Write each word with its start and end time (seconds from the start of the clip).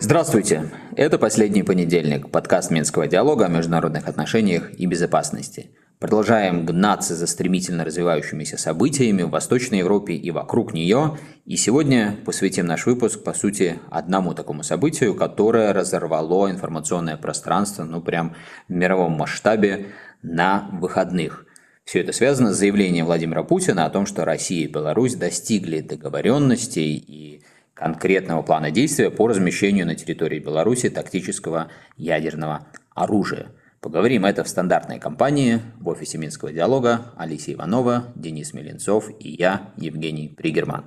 Здравствуйте! 0.00 0.70
Это 0.96 1.18
последний 1.18 1.62
понедельник, 1.62 2.30
подкаст 2.30 2.70
Минского 2.70 3.06
диалога 3.06 3.46
о 3.46 3.48
международных 3.48 4.08
отношениях 4.08 4.70
и 4.78 4.86
безопасности. 4.86 5.70
Продолжаем 6.00 6.66
гнаться 6.66 7.14
за 7.14 7.28
стремительно 7.28 7.84
развивающимися 7.84 8.58
событиями 8.58 9.22
в 9.22 9.30
Восточной 9.30 9.78
Европе 9.78 10.14
и 10.14 10.30
вокруг 10.32 10.74
нее. 10.74 11.18
И 11.46 11.56
сегодня 11.56 12.18
посвятим 12.26 12.66
наш 12.66 12.86
выпуск, 12.86 13.22
по 13.22 13.32
сути, 13.34 13.78
одному 13.90 14.34
такому 14.34 14.64
событию, 14.64 15.14
которое 15.14 15.72
разорвало 15.72 16.50
информационное 16.50 17.16
пространство, 17.16 17.84
ну 17.84 18.00
прям 18.00 18.34
в 18.68 18.72
мировом 18.72 19.12
масштабе 19.12 19.86
на 20.22 20.68
выходных. 20.72 21.46
Все 21.84 22.00
это 22.00 22.12
связано 22.12 22.52
с 22.52 22.58
заявлением 22.58 23.06
Владимира 23.06 23.42
Путина 23.42 23.84
о 23.84 23.90
том, 23.90 24.06
что 24.06 24.24
Россия 24.24 24.64
и 24.64 24.70
Беларусь 24.70 25.14
достигли 25.14 25.80
договоренностей 25.80 26.96
и 26.96 27.42
конкретного 27.74 28.42
плана 28.42 28.70
действия 28.70 29.10
по 29.10 29.26
размещению 29.26 29.86
на 29.86 29.94
территории 29.94 30.38
Беларуси 30.38 30.88
тактического 30.88 31.70
ядерного 31.96 32.66
оружия. 32.94 33.48
Поговорим 33.80 34.24
это 34.24 34.44
в 34.44 34.48
стандартной 34.48 35.00
компании 35.00 35.60
в 35.80 35.88
офисе 35.88 36.16
Минского 36.16 36.52
диалога 36.52 37.12
Алисия 37.16 37.56
Иванова, 37.56 38.12
Денис 38.14 38.54
Меленцов 38.54 39.10
и 39.18 39.30
я, 39.30 39.72
Евгений 39.76 40.28
Пригерман. 40.28 40.84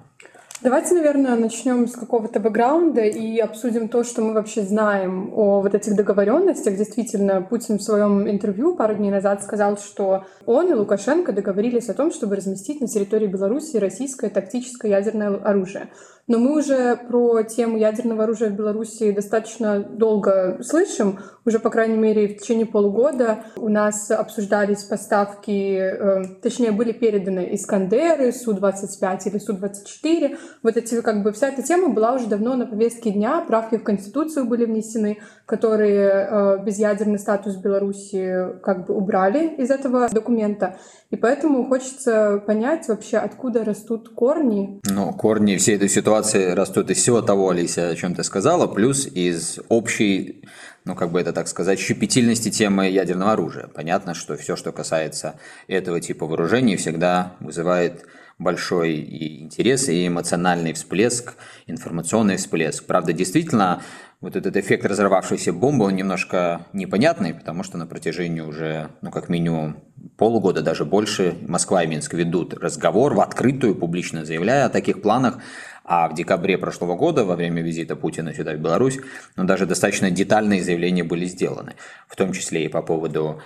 Давайте, 0.62 0.96
наверное, 0.96 1.36
начнем 1.36 1.86
с 1.86 1.96
какого-то 1.96 2.40
бэкграунда 2.40 3.02
и 3.02 3.40
обсудим 3.40 3.90
то, 3.90 4.06
что 4.06 4.22
мы 4.22 4.34
вообще 4.34 4.62
знаем 4.62 5.30
о 5.34 5.60
вот 5.60 5.76
этих 5.76 5.96
договоренностях. 5.98 6.78
Действительно, 6.78 7.42
Путин 7.42 7.78
в 7.78 7.84
своем 7.84 8.28
интервью 8.30 8.74
пару 8.74 8.96
дней 8.96 9.12
назад 9.12 9.44
сказал, 9.44 9.78
что 9.78 10.24
он 10.46 10.72
и 10.72 10.74
Лукашенко 10.74 11.34
договорились 11.34 11.90
о 11.90 11.94
том, 11.94 12.10
чтобы 12.10 12.38
разместить 12.38 12.80
на 12.80 12.88
территории 12.88 13.28
Беларуси 13.28 13.76
российское 13.76 14.30
тактическое 14.30 14.92
ядерное 14.92 15.36
оружие. 15.36 15.90
Но 16.28 16.40
мы 16.40 16.58
уже 16.58 16.96
про 16.96 17.44
тему 17.44 17.78
ядерного 17.78 18.24
оружия 18.24 18.50
в 18.50 18.54
Беларуси 18.54 19.12
достаточно 19.12 19.80
долго 19.80 20.58
слышим. 20.64 21.20
Уже, 21.46 21.60
по 21.60 21.70
крайней 21.70 21.98
мере, 21.98 22.28
в 22.28 22.42
течение 22.42 22.66
полугода 22.66 23.44
у 23.58 23.70
нас 23.70 24.10
обсуждались 24.10 24.84
поставки, 24.84 25.78
э, 25.78 26.24
точнее, 26.42 26.72
были 26.72 26.94
переданы 26.94 27.50
Искандеры, 27.54 28.32
Су-25 28.32 29.20
или 29.26 29.38
Су-24. 29.38 30.38
Вот 30.64 30.78
эти, 30.78 31.00
как 31.02 31.22
бы, 31.22 31.32
вся 31.32 31.50
эта 31.50 31.62
тема 31.62 31.90
была 31.90 32.14
уже 32.14 32.26
давно 32.26 32.56
на 32.56 32.66
повестке 32.66 33.12
дня. 33.12 33.46
Правки 33.48 33.76
в 33.78 33.84
Конституцию 33.84 34.46
были 34.46 34.66
внесены, 34.66 35.20
которые 35.46 36.10
э, 36.10 36.64
безъядерный 36.66 37.20
статус 37.20 37.56
Беларуси 37.58 38.60
как 38.64 38.88
бы 38.88 38.96
убрали 38.96 39.56
из 39.58 39.70
этого 39.70 40.10
документа. 40.10 40.80
И 41.12 41.18
поэтому 41.18 41.68
хочется 41.68 42.42
понять 42.48 42.88
вообще, 42.88 43.18
откуда 43.18 43.64
растут 43.64 44.10
корни. 44.10 44.82
Ну, 44.90 45.14
корни 45.14 45.58
всей 45.58 45.76
этой 45.76 45.88
ситуации 45.88 46.15
растут 46.24 46.92
из 46.92 46.98
всего 46.98 47.22
того, 47.22 47.50
Алися, 47.50 47.90
о 47.90 47.96
чем 47.96 48.16
ты 48.16 48.24
сказала, 48.24 48.68
плюс 48.68 49.08
из 49.08 49.60
общей 49.70 50.44
ну, 50.86 50.94
как 50.96 51.12
бы 51.12 51.20
это 51.20 51.34
так 51.34 51.48
сказать, 51.48 51.80
щепетильности 51.80 52.50
темы 52.52 52.88
ядерного 52.88 53.34
оружия. 53.34 53.68
Понятно, 53.68 54.14
что 54.14 54.38
все, 54.38 54.56
что 54.56 54.72
касается 54.72 55.40
этого 55.68 56.00
типа 56.00 56.28
вооружений, 56.28 56.78
всегда 56.78 57.34
вызывает 57.40 58.06
большой 58.38 58.94
и 58.94 59.42
интерес, 59.42 59.90
и 59.90 60.08
эмоциональный 60.08 60.74
всплеск, 60.74 61.36
информационный 61.68 62.38
всплеск. 62.38 62.86
Правда, 62.86 63.14
действительно, 63.14 63.82
вот 64.22 64.36
этот 64.36 64.58
эффект 64.58 64.86
разорвавшейся 64.86 65.54
бомбы, 65.54 65.86
он 65.86 65.96
немножко 65.96 66.68
непонятный, 66.74 67.34
потому 67.34 67.64
что 67.64 67.78
на 67.78 67.88
протяжении 67.88 68.42
уже, 68.42 68.90
ну, 69.02 69.10
как 69.10 69.30
минимум 69.30 69.84
полугода, 70.18 70.62
даже 70.62 70.86
больше, 70.86 71.36
Москва 71.48 71.84
и 71.84 71.88
Минск 71.88 72.14
ведут 72.14 72.54
разговор 72.54 73.14
в 73.14 73.22
открытую, 73.22 73.76
публично 73.76 74.26
заявляя 74.26 74.66
о 74.66 74.70
таких 74.70 75.02
планах, 75.02 75.40
а 75.86 76.10
в 76.10 76.16
декабре 76.16 76.58
прошлого 76.58 76.96
года, 76.96 77.24
во 77.24 77.36
время 77.36 77.62
визита 77.62 77.96
Путина 77.96 78.34
сюда, 78.34 78.54
в 78.54 78.58
Беларусь, 78.58 79.00
ну, 79.36 79.44
даже 79.44 79.66
достаточно 79.66 80.12
детальные 80.12 80.64
заявления 80.64 81.04
были 81.04 81.26
сделаны, 81.26 81.76
в 82.08 82.16
том 82.16 82.34
числе 82.34 82.66
и 82.66 82.68
по 82.68 82.82
поводу 82.82 83.42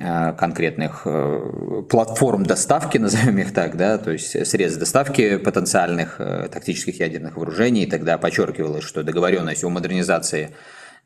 Э, 0.00 0.32
конкретных 0.32 1.02
э, 1.04 1.82
платформ 1.88 2.44
доставки, 2.44 2.98
назовем 3.04 3.38
их 3.38 3.52
так, 3.52 3.76
да, 3.76 3.96
то 3.96 4.10
есть 4.10 4.46
средств 4.46 4.80
доставки 4.80 5.36
потенциальных 5.36 6.16
э, 6.18 6.48
тактических 6.50 6.98
ядерных 6.98 7.36
вооружений. 7.36 7.86
Тогда 7.86 8.18
подчеркивалось, 8.18 8.82
что 8.82 9.04
договоренность 9.04 9.62
о 9.62 9.68
модернизации 9.68 10.50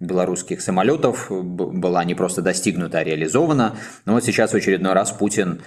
белорусских 0.01 0.63
самолетов 0.63 1.27
была 1.29 2.03
не 2.05 2.15
просто 2.15 2.41
достигнута, 2.41 2.99
а 2.99 3.05
реализована. 3.05 3.77
Но 4.07 4.15
вот 4.15 4.25
сейчас 4.25 4.53
в 4.53 4.57
очередной 4.57 4.95
раз 4.95 5.11
Путин 5.11 5.61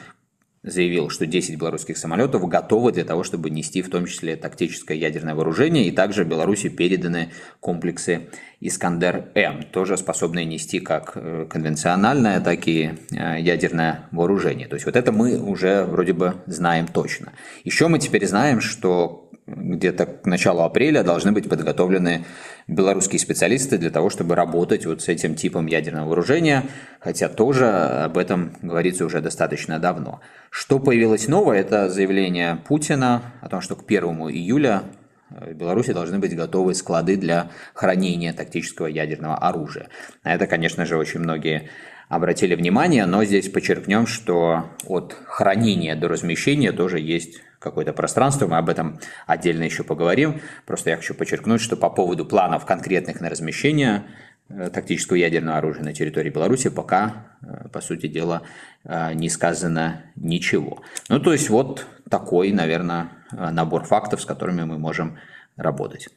заявил, 0.64 1.10
что 1.10 1.26
10 1.26 1.58
белорусских 1.58 1.98
самолетов 1.98 2.48
готовы 2.48 2.92
для 2.92 3.04
того, 3.04 3.24
чтобы 3.24 3.50
нести 3.50 3.82
в 3.82 3.90
том 3.90 4.06
числе 4.06 4.36
тактическое 4.36 4.96
ядерное 4.96 5.34
вооружение, 5.34 5.86
и 5.86 5.92
также 5.92 6.24
Беларуси 6.24 6.70
переданы 6.70 7.32
комплексы 7.60 8.30
«Искандер-М», 8.60 9.64
тоже 9.72 9.98
способные 9.98 10.46
нести 10.46 10.80
как 10.80 11.14
э, 11.16 11.48
конвенциональное, 11.50 12.40
так 12.42 12.68
и 12.68 12.92
э, 13.12 13.40
ядерное 13.40 14.08
вооружение. 14.12 14.68
То 14.68 14.76
есть 14.76 14.86
вот 14.86 14.96
это 14.96 15.12
мы 15.12 15.40
уже 15.40 15.84
вроде 15.86 16.14
бы 16.14 16.36
знаем 16.46 16.88
точно. 16.88 17.34
Еще 17.64 17.88
мы 17.88 17.98
теперь 17.98 18.28
знаем, 18.28 18.62
что 18.62 19.31
где-то 19.56 20.06
к 20.06 20.26
началу 20.26 20.62
апреля 20.62 21.04
должны 21.04 21.32
быть 21.32 21.50
подготовлены 21.50 22.26
белорусские 22.68 23.20
специалисты 23.20 23.78
для 23.78 23.90
того, 23.90 24.10
чтобы 24.10 24.36
работать 24.36 24.86
вот 24.86 25.02
с 25.02 25.08
этим 25.08 25.36
типом 25.36 25.68
ядерного 25.68 26.08
вооружения, 26.08 26.64
хотя 27.00 27.30
тоже 27.30 27.68
об 27.68 28.18
этом 28.18 28.56
говорится 28.62 29.06
уже 29.06 29.22
достаточно 29.22 29.80
давно. 29.80 30.22
Что 30.50 30.80
появилось 30.80 31.28
новое, 31.28 31.60
это 31.60 31.90
заявление 31.90 32.58
Путина 32.68 33.22
о 33.42 33.50
том, 33.50 33.62
что 33.62 33.76
к 33.76 33.84
1 33.86 34.04
июля 34.30 34.84
в 35.30 35.54
Беларуси 35.54 35.94
должны 35.94 36.20
быть 36.20 36.36
готовы 36.36 36.74
склады 36.76 37.16
для 37.16 37.52
хранения 37.74 38.34
тактического 38.34 38.88
ядерного 38.88 39.38
оружия. 39.38 39.88
На 40.24 40.34
это, 40.34 40.46
конечно 40.48 40.86
же, 40.86 40.98
очень 40.98 41.22
многие 41.22 41.70
обратили 42.12 42.56
внимание, 42.56 43.06
но 43.06 43.24
здесь 43.24 43.50
подчеркнем, 43.50 44.06
что 44.06 44.66
от 44.86 45.16
хранения 45.28 45.96
до 45.96 46.10
размещения 46.10 46.74
тоже 46.74 47.00
есть 47.00 47.40
какое-то 47.58 47.94
пространство, 47.94 48.48
мы 48.48 48.58
об 48.58 48.68
этом 48.68 49.00
отдельно 49.28 49.64
еще 49.64 49.86
поговорим. 49.86 50.42
Просто 50.66 50.90
я 50.90 50.98
хочу 50.98 51.14
подчеркнуть, 51.14 51.62
что 51.62 51.78
по 51.78 51.90
поводу 51.90 52.26
планов 52.26 52.66
конкретных 52.66 53.22
на 53.22 53.30
размещение 53.30 54.04
э, 54.50 54.70
тактического 54.70 55.16
ядерного 55.16 55.60
оружия 55.60 55.86
на 55.86 55.94
территории 55.94 56.30
Беларуси 56.30 56.70
пока, 56.70 57.28
э, 57.42 57.70
по 57.70 57.80
сути 57.80 58.08
дела, 58.08 58.42
э, 58.84 59.14
не 59.14 59.30
сказано 59.30 60.02
ничего. 60.18 60.82
Ну, 61.08 61.20
то 61.22 61.32
есть 61.32 61.50
вот 61.50 61.88
такой, 62.10 62.52
наверное, 62.52 63.12
набор 63.32 63.86
фактов, 63.86 64.22
с 64.22 64.26
которыми 64.26 64.64
мы 64.64 64.78
можем 64.78 65.18
работать. 65.56 66.10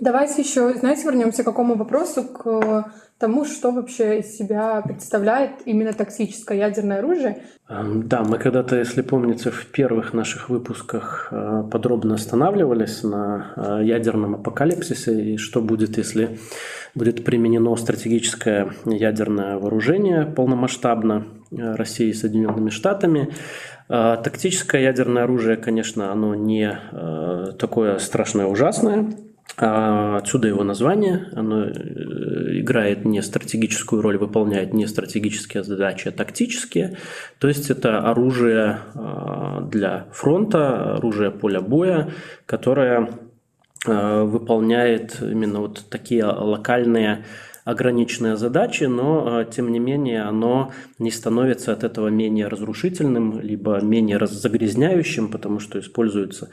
Давайте 0.00 0.42
еще, 0.42 0.74
знаете, 0.74 1.04
вернемся 1.04 1.42
к 1.42 1.46
какому 1.46 1.74
вопросу, 1.74 2.24
к 2.24 2.92
тому, 3.18 3.44
что 3.44 3.72
вообще 3.72 4.20
из 4.20 4.36
себя 4.36 4.80
представляет 4.80 5.50
именно 5.64 5.92
токсическое 5.92 6.56
ядерное 6.56 7.00
оружие. 7.00 7.42
Да, 7.68 8.22
мы 8.22 8.38
когда-то, 8.38 8.76
если 8.76 9.02
помните, 9.02 9.50
в 9.50 9.66
первых 9.66 10.14
наших 10.14 10.48
выпусках 10.48 11.28
э, 11.30 11.64
подробно 11.70 12.14
останавливались 12.14 13.02
на 13.02 13.52
э, 13.56 13.84
ядерном 13.84 14.36
апокалипсисе 14.36 15.34
и 15.34 15.36
что 15.36 15.60
будет, 15.60 15.98
если 15.98 16.38
будет 16.94 17.24
применено 17.24 17.74
стратегическое 17.76 18.72
ядерное 18.86 19.58
вооружение 19.58 20.24
полномасштабно 20.24 21.26
э, 21.50 21.74
Россией 21.74 22.10
и 22.10 22.14
Соединенными 22.14 22.70
Штатами. 22.70 23.34
Тактическое 23.88 24.82
ядерное 24.82 25.22
оружие, 25.22 25.56
конечно, 25.56 26.12
оно 26.12 26.34
не 26.34 26.78
такое 27.58 27.96
страшное 27.96 28.44
ужасное, 28.44 29.06
отсюда 29.56 30.48
его 30.48 30.62
название. 30.62 31.28
Оно 31.34 31.64
э, 31.64 31.70
играет 32.60 33.04
не 33.04 33.22
стратегическую 33.22 34.02
роль, 34.02 34.16
выполняет 34.16 34.72
не 34.72 34.86
стратегические 34.86 35.64
задачи, 35.64 36.08
а 36.08 36.12
тактические. 36.12 36.96
То 37.38 37.48
есть 37.48 37.70
это 37.70 37.98
оружие 37.98 38.78
а, 38.94 39.60
для 39.62 40.06
фронта, 40.12 40.94
оружие 40.96 41.30
поля 41.30 41.60
боя, 41.60 42.10
которое 42.46 43.10
а, 43.86 44.24
выполняет 44.24 45.20
именно 45.20 45.60
вот 45.60 45.84
такие 45.90 46.24
локальные 46.24 47.24
ограниченная 47.68 48.36
задача, 48.36 48.88
но 48.88 49.42
э, 49.42 49.44
тем 49.44 49.70
не 49.70 49.78
менее 49.78 50.22
оно 50.22 50.72
не 50.98 51.10
становится 51.10 51.72
от 51.72 51.84
этого 51.84 52.08
менее 52.08 52.48
разрушительным, 52.48 53.40
либо 53.40 53.78
менее 53.82 54.26
загрязняющим, 54.26 55.28
потому 55.28 55.60
что 55.60 55.78
используется 55.78 56.48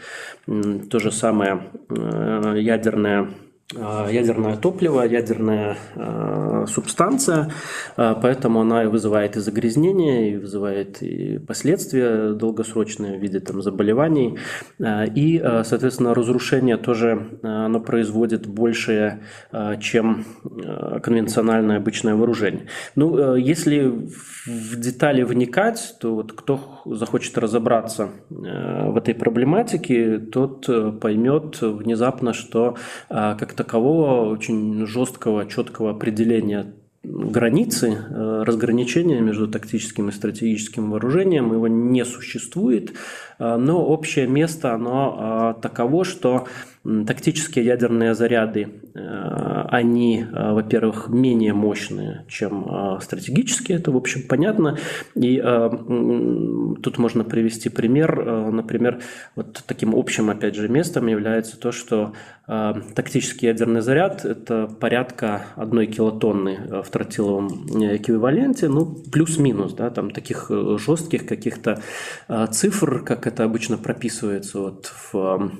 то 0.45 0.99
же 0.99 1.11
самое 1.13 1.71
э, 1.89 2.55
ядерное 2.59 3.29
ядерное 3.73 4.57
топливо, 4.57 5.01
ядерная 5.01 5.77
э, 5.95 6.65
субстанция, 6.67 7.51
э, 7.97 8.15
поэтому 8.21 8.61
она 8.61 8.83
и 8.83 8.87
вызывает 8.87 9.37
и 9.37 9.39
загрязнение, 9.39 10.33
и 10.33 10.37
вызывает 10.37 11.01
и 11.01 11.39
последствия 11.39 12.33
долгосрочные 12.33 13.17
в 13.17 13.21
виде 13.21 13.39
там, 13.39 13.63
заболеваний, 13.63 14.37
э, 14.79 15.07
и, 15.07 15.39
э, 15.43 15.63
соответственно, 15.63 16.13
разрушение 16.13 16.77
тоже 16.77 17.39
э, 17.41 17.47
оно 17.47 17.79
производит 17.79 18.45
большее, 18.45 19.23
э, 19.51 19.79
чем 19.79 20.25
э, 20.43 20.99
конвенциональное 20.99 21.77
обычное 21.77 22.15
вооружение. 22.15 22.67
Ну, 22.95 23.17
э, 23.17 23.41
если 23.41 24.09
в 24.45 24.79
детали 24.79 25.23
вникать, 25.23 25.95
то 25.99 26.13
вот 26.13 26.33
кто 26.33 26.81
захочет 26.85 27.35
разобраться 27.39 28.09
э, 28.29 28.91
в 28.91 28.97
этой 28.97 29.15
проблематике, 29.15 30.19
тот 30.19 30.69
э, 30.69 30.91
поймет 30.91 31.61
внезапно, 31.61 32.33
что 32.33 32.75
э, 33.09 33.35
как 33.39 33.54
такового 33.55 34.29
очень 34.29 34.85
жесткого, 34.85 35.45
четкого 35.45 35.91
определения 35.91 36.73
границы, 37.03 37.97
разграничения 38.09 39.21
между 39.21 39.47
тактическим 39.47 40.09
и 40.09 40.11
стратегическим 40.11 40.89
вооружением, 40.89 41.53
его 41.53 41.67
не 41.67 42.03
существует, 42.03 42.93
но 43.37 43.85
общее 43.85 44.27
место, 44.27 44.73
оно 44.73 45.55
таково, 45.61 46.03
что 46.03 46.47
Тактические 47.07 47.65
ядерные 47.65 48.13
заряды, 48.13 48.67
э, 48.93 49.65
они, 49.69 50.21
э, 50.21 50.51
во-первых, 50.53 51.09
менее 51.09 51.51
мощные, 51.51 52.25
чем 52.27 52.63
э, 52.69 52.99
стратегические, 53.01 53.79
это, 53.79 53.89
в 53.91 53.97
общем, 53.97 54.21
понятно. 54.27 54.77
И 55.15 55.41
тут 56.83 56.97
можно 56.99 57.23
привести 57.23 57.69
пример. 57.69 58.51
Например, 58.51 58.99
вот 59.35 59.63
таким 59.65 59.95
общим, 59.95 60.29
опять 60.29 60.53
же, 60.53 60.69
местом 60.69 61.07
является 61.07 61.59
то, 61.59 61.71
что 61.71 62.13
тактический 62.45 63.47
ядерный 63.47 63.81
заряд– 63.81 64.23
это 64.25 64.67
порядка 64.67 65.47
одной 65.55 65.87
килотонны 65.87 66.83
в 66.83 66.89
тротиловом 66.91 67.65
эквиваленте, 67.95 68.69
ну, 68.69 68.85
плюс-минус, 68.85 69.73
да, 69.73 69.89
там 69.89 70.11
таких 70.11 70.51
жестких 70.51 71.25
каких-то 71.25 71.81
цифр, 72.51 73.03
как 73.03 73.25
это 73.25 73.43
обычно 73.43 73.77
прописывается 73.77 74.59
вот 74.59 74.93
в 75.11 75.51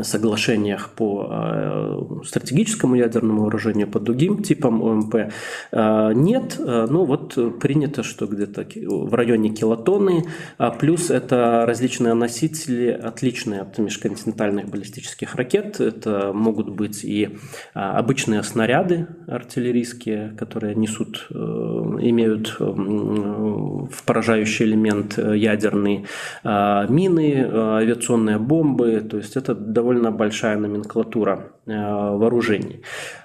соглашениях 0.00 0.90
по 0.90 1.28
э, 1.30 2.24
стратегическому 2.24 2.94
ядерному 2.94 3.42
вооружению, 3.42 3.88
по 3.88 4.00
другим 4.00 4.42
типам 4.42 4.82
ОМП 4.82 5.14
э, 5.14 6.12
нет. 6.14 6.56
Э, 6.58 6.86
ну 6.88 7.04
вот 7.04 7.60
принято, 7.60 8.02
что 8.02 8.26
где-то 8.26 8.66
в 8.86 9.14
районе 9.14 9.50
килотонны, 9.50 10.24
а 10.56 10.70
плюс 10.70 11.10
это 11.10 11.64
различные 11.66 12.14
носители, 12.14 12.88
отличные 12.88 13.60
от 13.60 13.76
межконтинентальных 13.78 14.70
баллистических 14.70 15.34
ракет. 15.34 15.78
Это 15.80 16.32
могут 16.32 16.70
быть 16.70 17.04
и 17.04 17.38
обычные 17.74 18.42
снаряды 18.42 19.08
артиллерийские, 19.26 20.34
которые 20.38 20.74
несут, 20.74 21.26
имеют 21.30 22.56
в 22.58 24.04
поражающий 24.06 24.66
элемент 24.66 25.18
ядерный, 25.18 26.06
мины, 26.44 27.46
авиационные 27.52 28.38
бомбы. 28.38 29.00
То 29.00 29.18
есть 29.18 29.36
это 29.36 29.54
довольно 29.54 29.81
большая 30.10 30.56
номенклатура 30.56 31.52
э, 31.66 31.72
вооружений. 31.72 32.82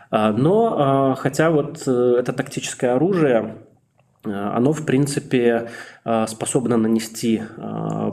А, 0.10 0.32
но 0.32 0.76
а, 0.78 1.16
хотя 1.16 1.50
вот 1.50 1.84
э, 1.88 2.16
это 2.20 2.34
тактическое 2.34 2.96
оружие, 2.96 3.56
э, 4.26 4.32
оно 4.32 4.74
в 4.74 4.86
принципе 4.86 5.70
способно 6.28 6.78
нанести 6.78 7.42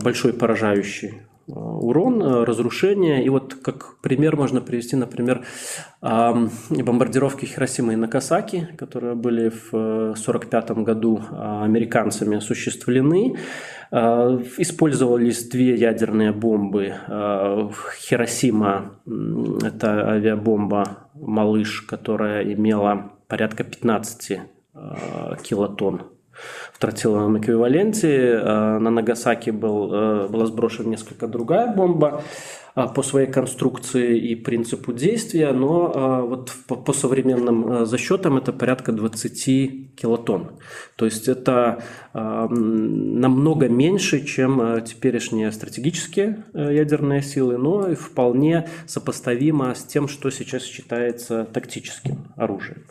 большой 0.02 0.32
поражающий 0.32 1.22
урон, 1.46 2.22
разрушение. 2.44 3.24
И 3.24 3.28
вот 3.28 3.54
как 3.54 4.00
пример 4.00 4.36
можно 4.36 4.60
привести, 4.60 4.96
например, 4.96 5.44
бомбардировки 6.00 7.46
Хиросимы 7.46 7.94
и 7.94 7.96
Накасаки, 7.96 8.68
которые 8.76 9.14
были 9.14 9.48
в 9.48 9.68
1945 9.72 10.70
году 10.84 11.20
американцами 11.30 12.36
осуществлены. 12.36 13.36
Э, 13.96 14.42
использовались 14.58 15.48
две 15.48 15.76
ядерные 15.76 16.32
бомбы. 16.32 16.94
Э, 17.06 17.70
Хиросима– 18.00 18.98
это 19.62 20.10
авиабомба 20.10 21.10
«Малыш», 21.14 21.82
которая 21.82 22.42
имела 22.42 23.12
порядка 23.28 23.62
15 23.62 24.30
э, 24.30 24.38
килотонн 25.44 26.02
в 26.72 26.78
тротиловом 26.78 27.38
эквиваленте. 27.38 28.40
На 28.44 28.90
Нагасаки 28.90 29.50
был, 29.50 29.88
была 30.28 30.46
сброшена 30.46 30.90
несколько 30.90 31.26
другая 31.26 31.72
бомба. 31.74 32.22
А, 32.76 32.88
по 32.88 33.04
своей 33.04 33.30
конструкции 33.30 34.18
и 34.18 34.34
принципу 34.34 34.92
действия, 34.92 35.52
но 35.52 36.26
вот 36.26 36.50
по 36.66 36.92
современным 36.92 37.86
засчетам 37.86 38.36
это 38.36 38.52
порядка 38.52 38.90
20 38.90 39.94
килотонн. 39.94 40.58
То 40.96 41.04
есть 41.04 41.28
это 41.28 41.84
намного 42.12 43.68
меньше, 43.68 44.24
чем 44.24 44.82
теперешние 44.84 45.52
стратегические 45.52 46.44
ядерные 46.52 47.22
силы, 47.22 47.58
но 47.58 47.88
и 47.88 47.94
вполне 47.94 48.68
сопоставимо 48.86 49.72
с 49.74 49.84
тем, 49.84 50.08
что 50.08 50.30
сейчас 50.30 50.64
считается 50.64 51.44
тактическим 51.44 52.32
оружием. 52.36 52.86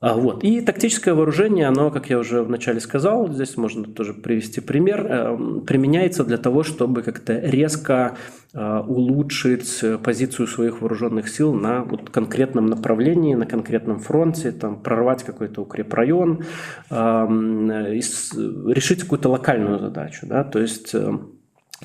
А, 0.00 0.14
вот. 0.14 0.44
И 0.44 0.60
тактическое 0.60 1.12
вооружение, 1.12 1.66
оно, 1.66 1.90
как 1.90 2.08
я 2.08 2.18
уже 2.20 2.42
вначале 2.42 2.78
сказал, 2.78 3.32
здесь 3.32 3.56
можно 3.56 3.82
тоже 3.84 4.14
привести 4.14 4.60
пример, 4.60 5.04
эм, 5.06 5.60
применяется 5.62 6.22
для 6.24 6.38
того, 6.38 6.62
чтобы 6.62 7.02
как-то 7.02 7.36
резко 7.36 8.16
э, 8.54 8.78
улучшить 8.78 9.82
позицию 10.04 10.46
своих 10.46 10.80
вооруженных 10.82 11.28
сил 11.28 11.52
на 11.52 11.82
вот 11.82 12.10
конкретном 12.10 12.66
направлении, 12.66 13.34
на 13.34 13.44
конкретном 13.44 13.98
фронте, 13.98 14.52
там, 14.52 14.80
прорвать 14.80 15.24
какой-то 15.24 15.62
укрепрайон, 15.62 16.44
эм, 16.90 17.70
решить 17.70 19.02
какую-то 19.02 19.30
локальную 19.30 19.80
задачу. 19.80 20.26
Да? 20.26 20.44
То 20.44 20.60
есть 20.60 20.94
эм, 20.94 21.37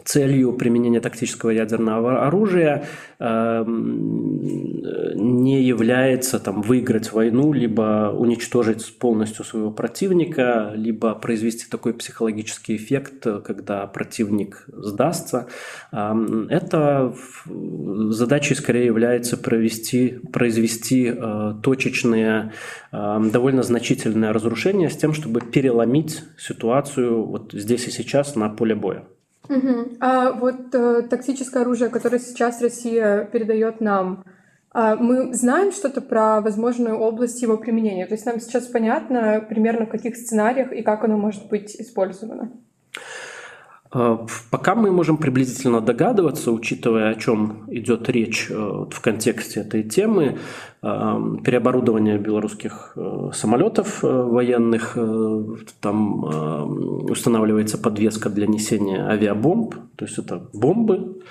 целью 0.03 0.53
применения 0.53 0.99
тактического 0.99 1.51
ядерного 1.51 2.25
оружия 2.25 2.85
э, 3.19 3.63
не 3.67 5.61
является 5.61 6.39
там, 6.39 6.61
выиграть 6.63 7.11
войну, 7.11 7.53
либо 7.53 8.11
уничтожить 8.17 8.97
полностью 8.97 9.45
своего 9.45 9.69
противника, 9.71 10.71
либо 10.75 11.13
произвести 11.13 11.65
такой 11.69 11.93
психологический 11.93 12.75
эффект, 12.75 13.25
когда 13.45 13.85
противник 13.85 14.65
сдастся. 14.67 15.47
Э, 15.91 16.13
это 16.49 17.13
задачей 17.45 18.55
скорее 18.55 18.85
является 18.87 19.37
провести, 19.37 20.19
произвести 20.31 21.13
э, 21.15 21.53
точечные, 21.61 22.53
э, 22.91 23.19
довольно 23.31 23.61
значительные 23.61 24.31
разрушения 24.31 24.89
с 24.89 24.97
тем, 24.97 25.13
чтобы 25.13 25.41
переломить 25.41 26.23
ситуацию 26.37 27.23
вот 27.25 27.53
здесь 27.53 27.87
и 27.87 27.91
сейчас 27.91 28.35
на 28.35 28.49
поле 28.49 28.73
боя. 28.73 29.03
Угу. 29.49 29.97
А 29.99 30.31
вот 30.31 30.73
э, 30.73 31.01
тактическое 31.03 31.63
оружие, 31.63 31.89
которое 31.89 32.19
сейчас 32.19 32.61
Россия 32.61 33.25
передает 33.25 33.81
нам, 33.81 34.23
э, 34.73 34.95
мы 34.95 35.33
знаем 35.33 35.71
что-то 35.71 36.01
про 36.01 36.41
возможную 36.41 36.97
область 36.97 37.41
его 37.41 37.57
применения? 37.57 38.05
То 38.05 38.13
есть 38.13 38.25
нам 38.25 38.39
сейчас 38.39 38.67
понятно 38.67 39.45
примерно 39.47 39.85
в 39.85 39.89
каких 39.89 40.15
сценариях 40.15 40.71
и 40.71 40.81
как 40.81 41.03
оно 41.03 41.17
может 41.17 41.49
быть 41.49 41.75
использовано? 41.75 42.51
А, 43.93 44.25
пока 44.49 44.73
мы 44.73 44.91
можем 44.91 45.17
приблизительно 45.17 45.79
догадываться, 45.79 46.51
учитывая, 46.51 47.11
о 47.11 47.15
чем 47.15 47.65
идет 47.67 48.09
речь 48.09 48.47
э, 48.49 48.55
в 48.55 49.01
контексте 49.01 49.59
этой 49.59 49.83
темы, 49.83 50.39
а, 50.81 51.21
переоборудование 51.43 52.17
белорусских 52.17 52.93
э, 52.95 53.29
самолетов 53.33 54.03
э, 54.03 54.07
военных, 54.07 54.97
там 55.79 56.23
устанавливается 57.09 57.77
подвеска 57.77 58.29
для 58.29 58.47
несения 58.47 59.07
авиабомб, 59.07 59.75
то 59.95 60.05
есть 60.05 60.17
это 60.17 60.49
бомбы, 60.53 61.21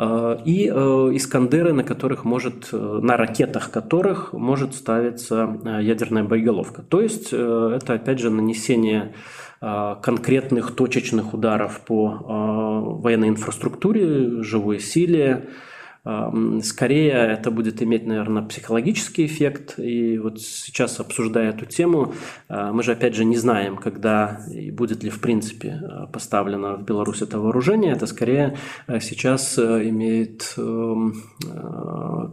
и 0.00 0.66
искандеры, 0.66 1.74
на 1.74 1.84
которых 1.84 2.24
может, 2.24 2.68
на 2.72 3.16
ракетах 3.18 3.70
которых 3.70 4.32
может 4.32 4.74
ставиться 4.74 5.58
ядерная 5.80 6.24
боеголовка. 6.24 6.82
То 6.82 7.02
есть 7.02 7.32
это 7.32 7.94
опять 7.94 8.18
же 8.18 8.30
нанесение 8.30 9.12
Э, 9.62 9.96
конкретных 10.02 10.74
точечных 10.74 11.34
ударов 11.34 11.82
по 11.82 12.08
э, 12.08 13.02
военной 13.02 13.28
инфраструктуре, 13.28 14.42
живой 14.42 14.80
силе, 14.80 15.50
Скорее 16.62 17.10
это 17.10 17.50
будет 17.50 17.82
иметь, 17.82 18.06
наверное, 18.06 18.42
психологический 18.42 19.26
эффект. 19.26 19.78
И 19.78 20.18
вот 20.18 20.40
сейчас, 20.40 20.98
обсуждая 20.98 21.50
эту 21.50 21.66
тему, 21.66 22.14
а, 22.48 22.72
мы 22.72 22.82
же, 22.82 22.92
опять 22.92 23.14
же, 23.14 23.24
не 23.24 23.36
знаем, 23.36 23.76
когда 23.76 24.40
и 24.50 24.70
будет 24.70 25.02
ли, 25.02 25.10
в 25.10 25.20
принципе, 25.20 25.80
а, 25.82 26.06
поставлено 26.06 26.76
в 26.76 26.84
Беларусь 26.84 27.20
это 27.20 27.38
вооружение. 27.38 27.92
Это 27.92 28.06
скорее 28.06 28.56
а, 28.86 28.98
сейчас 29.00 29.58
имеет 29.58 30.54
эм, 30.56 31.14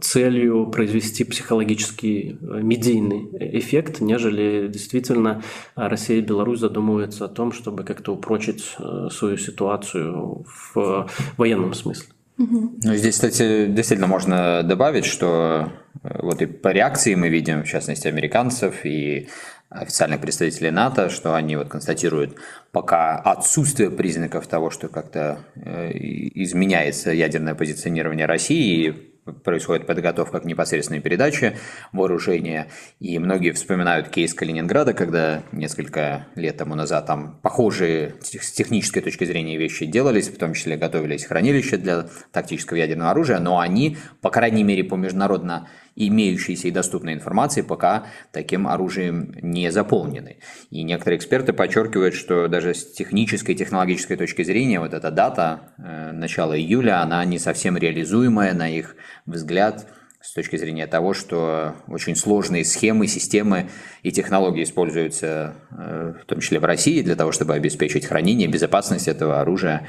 целью 0.00 0.66
произвести 0.66 1.24
психологический 1.24 2.38
медийный 2.40 3.28
эффект, 3.58 4.00
нежели 4.00 4.68
действительно 4.68 5.42
Россия 5.74 6.18
и 6.18 6.22
Беларусь 6.22 6.60
задумываются 6.60 7.26
о 7.26 7.28
том, 7.28 7.52
чтобы 7.52 7.84
как-то 7.84 8.12
упрочить 8.12 8.76
свою 9.10 9.36
ситуацию 9.36 10.44
в 10.46 11.08
военном 11.36 11.74
смысле. 11.74 12.17
Ну, 12.38 12.94
здесь, 12.94 13.14
кстати, 13.14 13.66
действительно 13.66 14.06
можно 14.06 14.62
добавить, 14.62 15.04
что 15.04 15.72
э, 16.02 16.20
вот 16.22 16.40
и 16.40 16.46
по 16.46 16.68
реакции 16.68 17.16
мы 17.16 17.28
видим, 17.28 17.64
в 17.64 17.66
частности, 17.66 18.06
американцев 18.06 18.84
и 18.86 19.28
официальных 19.70 20.20
представителей 20.20 20.70
НАТО, 20.70 21.10
что 21.10 21.34
они 21.34 21.56
вот 21.56 21.68
констатируют 21.68 22.36
пока 22.70 23.16
отсутствие 23.16 23.90
признаков 23.90 24.46
того, 24.46 24.70
что 24.70 24.88
как-то 24.88 25.40
э, 25.56 25.90
изменяется 25.92 27.10
ядерное 27.10 27.56
позиционирование 27.56 28.26
России, 28.26 29.07
происходит 29.32 29.86
подготовка 29.86 30.40
к 30.40 30.44
непосредственной 30.44 31.00
передаче 31.00 31.56
вооружения. 31.92 32.68
И 33.00 33.18
многие 33.18 33.52
вспоминают 33.52 34.08
кейс 34.08 34.34
Калининграда, 34.34 34.94
когда 34.94 35.42
несколько 35.52 36.26
лет 36.34 36.56
тому 36.56 36.74
назад 36.74 37.06
там 37.06 37.38
похожие 37.42 38.14
с 38.22 38.52
технической 38.52 39.02
точки 39.02 39.24
зрения 39.24 39.56
вещи 39.56 39.86
делались, 39.86 40.28
в 40.28 40.38
том 40.38 40.54
числе 40.54 40.76
готовились 40.76 41.24
хранилища 41.24 41.78
для 41.78 42.08
тактического 42.32 42.76
ядерного 42.76 43.10
оружия, 43.10 43.38
но 43.38 43.58
они, 43.58 43.96
по 44.20 44.30
крайней 44.30 44.64
мере, 44.64 44.84
по 44.84 44.94
международно 44.94 45.68
имеющейся 46.06 46.68
и 46.68 46.70
доступной 46.70 47.14
информации 47.14 47.62
пока 47.62 48.06
таким 48.32 48.68
оружием 48.68 49.34
не 49.42 49.70
заполнены. 49.72 50.36
И 50.70 50.82
некоторые 50.82 51.18
эксперты 51.18 51.52
подчеркивают, 51.52 52.14
что 52.14 52.48
даже 52.48 52.74
с 52.74 52.92
технической 52.92 53.54
и 53.54 53.58
технологической 53.58 54.16
точки 54.16 54.42
зрения 54.42 54.80
вот 54.80 54.94
эта 54.94 55.10
дата, 55.10 55.72
э, 55.78 56.12
начала 56.12 56.58
июля, 56.58 57.02
она 57.02 57.24
не 57.24 57.38
совсем 57.38 57.76
реализуемая 57.76 58.54
на 58.54 58.68
их 58.68 58.96
взгляд– 59.26 59.86
с 60.28 60.34
точки 60.34 60.56
зрения 60.56 60.86
того, 60.86 61.14
что 61.14 61.72
очень 61.88 62.14
сложные 62.14 62.62
схемы, 62.62 63.06
системы 63.06 63.70
и 64.02 64.12
технологии 64.12 64.62
используются, 64.62 65.54
э, 65.70 66.12
в 66.22 66.26
том 66.26 66.40
числе 66.40 66.60
в 66.60 66.66
России, 66.66 67.00
для 67.00 67.16
того, 67.16 67.32
чтобы 67.32 67.54
обеспечить 67.54 68.04
хранение, 68.04 68.46
безопасность 68.46 69.08
этого 69.08 69.40
оружия. 69.40 69.86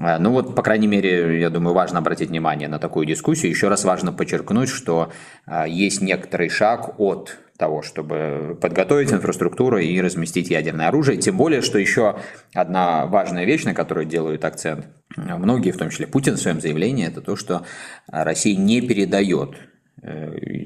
Э, 0.00 0.18
ну 0.18 0.32
вот, 0.32 0.56
по 0.56 0.62
крайней 0.62 0.88
мере, 0.88 1.38
я 1.40 1.50
думаю, 1.50 1.72
важно 1.72 2.00
обратить 2.00 2.30
внимание 2.30 2.66
на 2.66 2.80
такую 2.80 3.06
дискуссию. 3.06 3.50
Еще 3.50 3.68
раз 3.68 3.84
важно 3.84 4.12
подчеркнуть, 4.12 4.70
что 4.70 5.12
э, 5.46 5.66
есть 5.68 6.00
некоторый 6.00 6.48
шаг 6.48 6.98
от 6.98 7.38
того, 7.56 7.82
чтобы 7.82 8.58
подготовить 8.60 9.12
инфраструктуру 9.12 9.78
и 9.78 10.00
разместить 10.00 10.50
ядерное 10.50 10.88
оружие. 10.88 11.16
Тем 11.16 11.36
более, 11.36 11.62
что 11.62 11.78
еще 11.78 12.18
одна 12.54 13.06
важная 13.06 13.44
вещь, 13.44 13.62
на 13.62 13.72
которую 13.72 14.06
делают 14.06 14.44
акцент 14.44 14.88
многие, 15.16 15.70
в 15.70 15.78
том 15.78 15.90
числе 15.90 16.08
Путин 16.08 16.34
в 16.34 16.40
своем 16.40 16.60
заявлении, 16.60 17.06
это 17.06 17.20
то, 17.20 17.36
что 17.36 17.64
Россия 18.08 18.56
не 18.56 18.80
передает 18.80 19.56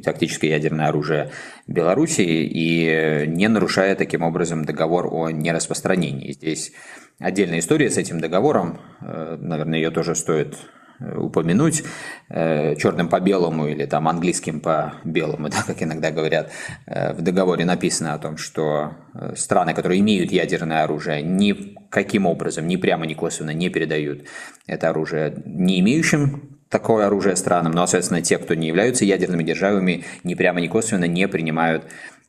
тактическое 0.02 0.50
ядерное 0.50 0.88
оружие 0.88 1.30
Белоруссии 1.66 2.44
и 2.44 3.26
не 3.26 3.48
нарушая 3.48 3.94
таким 3.94 4.22
образом 4.22 4.64
договор 4.64 5.08
о 5.10 5.30
нераспространении. 5.30 6.32
Здесь 6.32 6.72
отдельная 7.18 7.60
история 7.60 7.90
с 7.90 7.96
этим 7.96 8.20
договором, 8.20 8.80
э, 9.00 9.36
наверное, 9.40 9.78
ее 9.78 9.90
тоже 9.90 10.14
стоит 10.14 10.56
упомянуть 11.00 11.82
э, 12.28 12.76
черным 12.76 13.08
по 13.08 13.20
белому 13.20 13.66
или 13.66 13.86
там 13.86 14.08
английским 14.08 14.60
по 14.60 14.94
белому, 15.04 15.48
да, 15.50 15.62
как 15.66 15.82
иногда 15.82 16.10
говорят, 16.10 16.50
э, 16.86 17.12
в 17.14 17.22
договоре 17.22 17.64
написано 17.64 18.14
о 18.14 18.18
том, 18.18 18.36
что 18.36 18.92
э, 19.14 19.34
страны, 19.36 19.74
которые 19.74 20.00
имеют 20.00 20.30
ядерное 20.30 20.84
оружие, 20.84 21.22
никаким 21.22 22.26
образом, 22.26 22.66
ни 22.66 22.76
прямо, 22.76 23.06
ни 23.06 23.14
косвенно 23.14 23.52
не 23.52 23.68
передают 23.68 24.26
это 24.66 24.90
оружие 24.90 25.42
не 25.46 25.80
имеющим 25.80 26.49
такое 26.70 27.06
оружие 27.06 27.36
странам, 27.36 27.72
но, 27.72 27.86
соответственно, 27.86 28.22
те, 28.22 28.38
кто 28.38 28.54
не 28.54 28.68
являются 28.68 29.04
ядерными 29.04 29.42
державами, 29.42 30.04
ни 30.24 30.34
прямо, 30.34 30.60
ни 30.60 30.68
косвенно 30.68 31.04
не 31.04 31.28
принимают 31.28 31.84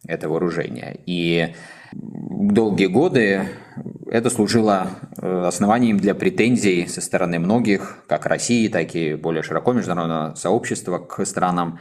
это 0.07 0.27
вооружение. 0.27 0.99
И 1.05 1.53
долгие 1.93 2.87
годы 2.87 3.47
это 4.07 4.29
служило 4.29 4.89
э, 5.17 5.43
основанием 5.45 5.97
для 5.97 6.15
претензий 6.15 6.87
со 6.87 7.01
стороны 7.01 7.39
многих, 7.39 8.03
как 8.07 8.25
России, 8.25 8.67
так 8.67 8.95
и 8.95 9.13
более 9.13 9.43
широко 9.43 9.73
международного 9.73 10.35
сообщества 10.35 10.97
к 10.97 11.23
странам 11.25 11.79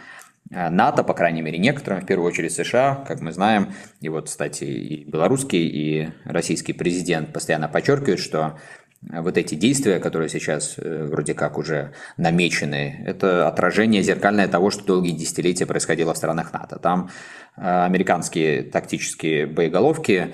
э, 0.50 0.69
НАТО, 0.69 1.02
по 1.02 1.14
крайней 1.14 1.40
мере, 1.40 1.59
некоторым, 1.59 2.02
в 2.02 2.07
первую 2.07 2.29
очередь 2.29 2.52
США, 2.52 3.05
как 3.09 3.21
мы 3.21 3.33
знаем. 3.33 3.73
И 4.02 4.09
вот, 4.11 4.26
кстати, 4.26 4.64
и 4.64 5.05
белорусский, 5.11 5.67
и 5.67 6.09
российский 6.25 6.75
президент 6.75 7.33
постоянно 7.33 7.69
подчеркивают, 7.69 8.21
что 8.21 8.59
вот 9.02 9.38
эти 9.38 9.54
действия, 9.54 9.99
которые 9.99 10.28
сейчас 10.28 10.75
э, 10.76 11.07
вроде 11.11 11.35
как 11.35 11.59
уже 11.59 11.92
намечены, 12.16 13.02
это 13.07 13.49
отражение 13.49 14.02
зеркальное 14.02 14.49
того, 14.49 14.71
что 14.71 14.85
долгие 14.85 15.12
десятилетия 15.12 15.66
происходило 15.66 16.12
в 16.14 16.16
странах 16.16 16.52
НАТО. 16.52 16.78
Там 16.78 17.11
американские 17.57 18.62
тактические 18.62 19.47
боеголовки 19.47 20.33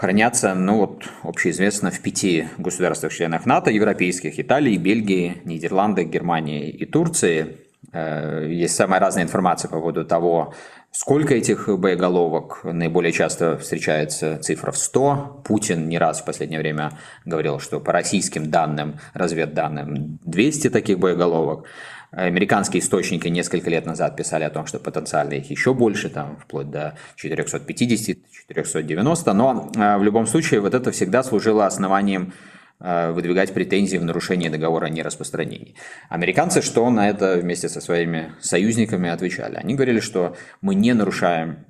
хранятся, 0.00 0.54
ну 0.54 0.78
вот, 0.78 1.04
общеизвестно, 1.22 1.90
в 1.90 2.00
пяти 2.00 2.48
государствах-членах 2.56 3.44
НАТО, 3.44 3.70
европейских, 3.70 4.40
Италии, 4.40 4.78
Бельгии, 4.78 5.42
Нидерланды, 5.44 6.04
Германии 6.04 6.70
и 6.70 6.86
Турции. 6.86 7.58
Э, 7.92 8.46
есть 8.48 8.74
самая 8.74 8.98
разная 8.98 9.24
информация 9.24 9.68
по 9.68 9.76
поводу 9.76 10.06
того, 10.06 10.54
сколько 10.90 11.34
этих 11.34 11.68
боеголовок. 11.68 12.60
Наиболее 12.64 13.12
часто 13.12 13.58
встречается 13.58 14.38
цифра 14.38 14.72
в 14.72 14.78
100. 14.78 15.42
Путин 15.44 15.88
не 15.88 15.98
раз 15.98 16.20
в 16.20 16.24
последнее 16.24 16.60
время 16.60 16.98
говорил, 17.24 17.60
что 17.60 17.80
по 17.80 17.92
российским 17.92 18.50
данным, 18.50 18.98
разведданным, 19.14 20.18
200 20.24 20.70
таких 20.70 20.98
боеголовок. 20.98 21.66
Американские 22.12 22.82
источники 22.82 23.28
несколько 23.28 23.70
лет 23.70 23.86
назад 23.86 24.16
писали 24.16 24.42
о 24.42 24.50
том, 24.50 24.66
что 24.66 24.80
потенциально 24.80 25.34
их 25.34 25.48
еще 25.48 25.74
больше, 25.74 26.10
там, 26.10 26.38
вплоть 26.42 26.68
до 26.68 26.96
450-490, 27.22 29.32
но 29.32 29.70
э, 29.76 29.96
в 29.96 30.02
любом 30.02 30.26
случае 30.26 30.60
вот 30.60 30.74
это 30.74 30.90
всегда 30.90 31.22
служило 31.22 31.66
основанием 31.66 32.32
выдвигать 32.80 33.52
претензии 33.52 33.98
в 33.98 34.04
нарушении 34.04 34.48
договора 34.48 34.86
о 34.86 34.88
нераспространении. 34.88 35.74
Американцы 36.08 36.62
что 36.62 36.88
на 36.88 37.10
это 37.10 37.36
вместе 37.36 37.68
со 37.68 37.80
своими 37.80 38.32
союзниками 38.40 39.10
отвечали? 39.10 39.56
Они 39.56 39.74
говорили, 39.74 40.00
что 40.00 40.34
мы 40.62 40.74
не 40.74 40.94
нарушаем 40.94 41.66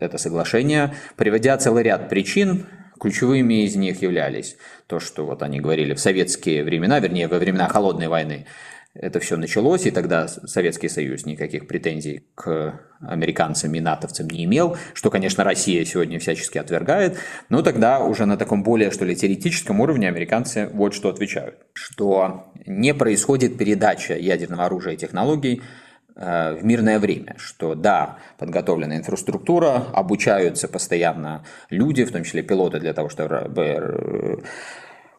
это 0.00 0.18
соглашение, 0.18 0.94
приводя 1.16 1.56
целый 1.56 1.84
ряд 1.84 2.08
причин, 2.08 2.66
ключевыми 3.00 3.64
из 3.64 3.76
них 3.76 4.02
являлись 4.02 4.56
то, 4.86 5.00
что 5.00 5.24
вот 5.24 5.42
они 5.42 5.60
говорили 5.60 5.94
в 5.94 6.00
советские 6.00 6.64
времена, 6.64 6.98
вернее, 6.98 7.28
во 7.28 7.38
времена 7.38 7.68
Холодной 7.68 8.08
войны, 8.08 8.46
это 8.94 9.20
все 9.20 9.36
началось, 9.36 9.86
и 9.86 9.92
тогда 9.92 10.26
Советский 10.26 10.88
Союз 10.88 11.24
никаких 11.24 11.68
претензий 11.68 12.26
к 12.34 12.80
американцам 13.00 13.72
и 13.74 13.80
натовцам 13.80 14.28
не 14.28 14.44
имел, 14.44 14.76
что, 14.94 15.10
конечно, 15.10 15.44
Россия 15.44 15.84
сегодня 15.84 16.18
всячески 16.18 16.58
отвергает, 16.58 17.16
но 17.48 17.62
тогда 17.62 18.00
уже 18.00 18.26
на 18.26 18.36
таком 18.36 18.64
более, 18.64 18.90
что 18.90 19.04
ли, 19.04 19.14
теоретическом 19.14 19.80
уровне 19.80 20.08
американцы 20.08 20.68
вот 20.72 20.94
что 20.94 21.08
отвечают, 21.08 21.58
что 21.72 22.52
не 22.66 22.92
происходит 22.92 23.56
передача 23.56 24.16
ядерного 24.16 24.64
оружия 24.64 24.94
и 24.94 24.96
технологий 24.96 25.62
э, 26.16 26.54
в 26.54 26.64
мирное 26.64 26.98
время, 26.98 27.36
что 27.38 27.76
да, 27.76 28.18
подготовлена 28.38 28.96
инфраструктура, 28.96 29.86
обучаются 29.92 30.66
постоянно 30.66 31.44
люди, 31.70 32.04
в 32.04 32.10
том 32.10 32.24
числе 32.24 32.42
пилоты 32.42 32.80
для 32.80 32.92
того, 32.92 33.08
чтобы 33.08 34.42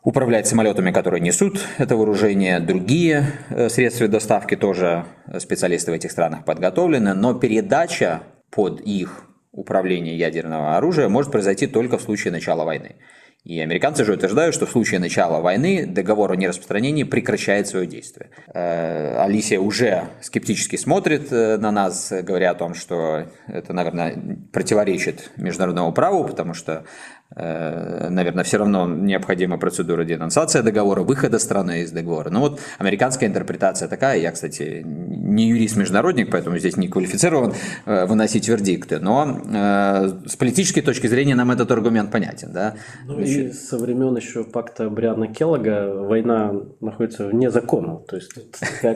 управлять 0.03 0.47
самолетами, 0.47 0.91
которые 0.91 1.21
несут 1.21 1.59
это 1.77 1.95
вооружение. 1.95 2.59
Другие 2.59 3.33
э, 3.49 3.69
средства 3.69 4.07
доставки 4.07 4.55
тоже 4.55 5.05
специалисты 5.39 5.91
в 5.91 5.93
этих 5.93 6.11
странах 6.11 6.45
подготовлены, 6.45 7.13
но 7.13 7.33
передача 7.33 8.23
под 8.49 8.81
их 8.81 9.23
управление 9.51 10.17
ядерного 10.17 10.77
оружия 10.77 11.09
может 11.09 11.31
произойти 11.31 11.67
только 11.67 11.97
в 11.97 12.01
случае 12.01 12.31
начала 12.31 12.63
войны. 12.63 12.95
И 13.43 13.59
американцы 13.59 14.05
же 14.05 14.13
утверждают, 14.13 14.53
что 14.53 14.67
в 14.67 14.69
случае 14.69 14.99
начала 14.99 15.41
войны 15.41 15.87
договор 15.87 16.31
о 16.31 16.35
нераспространении 16.35 17.03
прекращает 17.03 17.67
свое 17.67 17.87
действие. 17.87 18.29
Э, 18.53 19.17
Алисия 19.19 19.59
уже 19.59 20.05
скептически 20.21 20.75
смотрит 20.75 21.31
э, 21.31 21.57
на 21.57 21.71
нас, 21.71 22.13
говоря 22.21 22.51
о 22.51 22.55
том, 22.55 22.75
что 22.75 23.25
это, 23.47 23.73
наверное, 23.73 24.15
противоречит 24.53 25.31
международному 25.37 25.91
праву, 25.91 26.23
потому 26.23 26.53
что 26.53 26.83
Э, 26.83 27.20
наверное, 27.35 28.43
все 28.43 28.57
равно 28.57 28.87
необходима 28.87 29.57
процедура 29.57 30.03
денонсации 30.03 30.61
договора, 30.61 31.03
выхода 31.03 31.39
страны 31.39 31.83
из 31.83 31.91
договора. 31.91 32.29
Но 32.29 32.41
вот 32.41 32.59
американская 32.77 33.29
интерпретация 33.29 33.87
такая, 33.87 34.19
я, 34.19 34.31
кстати, 34.31 34.83
не 34.85 35.47
юрист-международник, 35.47 36.29
поэтому 36.29 36.57
здесь 36.57 36.75
не 36.75 36.89
квалифицирован 36.89 37.53
э, 37.85 38.05
выносить 38.05 38.47
вердикты, 38.49 38.99
но 38.99 39.39
э, 39.45 40.27
с 40.27 40.35
политической 40.35 40.81
точки 40.81 41.07
зрения 41.07 41.35
нам 41.35 41.51
этот 41.51 41.71
аргумент 41.71 42.11
понятен. 42.11 42.51
Да? 42.51 42.75
Ну 43.05 43.19
и 43.21 43.51
со 43.51 43.77
времен 43.77 44.15
еще 44.17 44.43
пакта 44.43 44.89
Бриана 44.89 45.27
Келлога 45.27 45.93
война 45.93 46.53
находится 46.81 47.27
вне 47.27 47.49
закона, 47.49 47.99
то 48.07 48.17
есть 48.17 48.33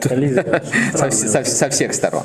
коллизия 0.02 0.62
со 0.92 1.68
всех 1.70 1.94
сторон. 1.94 2.24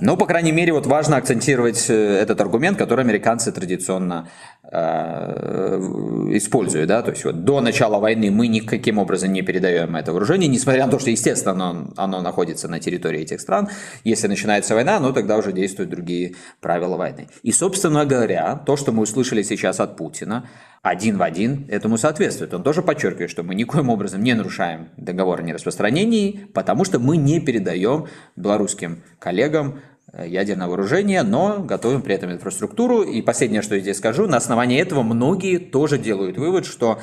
Но, 0.00 0.16
по 0.16 0.26
крайней 0.26 0.52
мере, 0.52 0.72
вот 0.72 0.86
важно 0.86 1.16
акцентировать 1.16 1.90
этот 1.90 2.40
аргумент, 2.40 2.78
который 2.78 3.04
американцы 3.04 3.50
традиционно 3.50 4.28
Э, 4.59 4.59
используя, 4.72 6.86
да, 6.86 7.02
то 7.02 7.10
есть 7.10 7.24
вот 7.24 7.44
до 7.44 7.60
начала 7.60 7.98
войны 7.98 8.30
мы 8.30 8.46
никаким 8.46 8.98
образом 8.98 9.32
не 9.32 9.42
передаем 9.42 9.96
это 9.96 10.12
вооружение, 10.12 10.48
несмотря 10.48 10.86
на 10.86 10.92
то, 10.92 11.00
что, 11.00 11.10
естественно, 11.10 11.52
оно, 11.52 11.92
оно 11.96 12.22
находится 12.22 12.68
на 12.68 12.78
территории 12.78 13.22
этих 13.22 13.40
стран. 13.40 13.68
Если 14.04 14.28
начинается 14.28 14.74
война, 14.74 15.00
ну 15.00 15.12
тогда 15.12 15.38
уже 15.38 15.52
действуют 15.52 15.90
другие 15.90 16.36
правила 16.60 16.96
войны. 16.96 17.26
И, 17.42 17.50
собственно 17.50 18.06
говоря, 18.06 18.62
то, 18.64 18.76
что 18.76 18.92
мы 18.92 19.02
услышали 19.02 19.42
сейчас 19.42 19.80
от 19.80 19.96
Путина, 19.96 20.48
один 20.82 21.18
в 21.18 21.22
один 21.22 21.66
этому 21.68 21.98
соответствует. 21.98 22.54
Он 22.54 22.62
тоже 22.62 22.82
подчеркивает, 22.82 23.30
что 23.30 23.42
мы 23.42 23.56
никоим 23.56 23.90
образом 23.90 24.22
не 24.22 24.34
нарушаем 24.34 24.88
договор 24.96 25.40
о 25.40 25.42
нераспространении, 25.42 26.46
потому 26.54 26.84
что 26.84 27.00
мы 27.00 27.16
не 27.16 27.40
передаем 27.40 28.06
белорусским 28.36 29.02
коллегам 29.18 29.80
Э, 29.99 29.99
ядерного 30.12 30.70
вооружения, 30.70 31.22
но 31.22 31.62
готовим 31.62 32.02
при 32.02 32.14
этом 32.14 32.32
инфраструктуру. 32.32 33.02
И 33.02 33.22
последнее, 33.22 33.62
что 33.62 33.74
я 33.74 33.80
здесь 33.80 33.98
скажу, 33.98 34.26
на 34.26 34.36
основании 34.36 34.80
этого 34.80 35.02
многие 35.02 35.58
тоже 35.58 35.98
делают 35.98 36.36
вывод, 36.38 36.66
что 36.66 37.00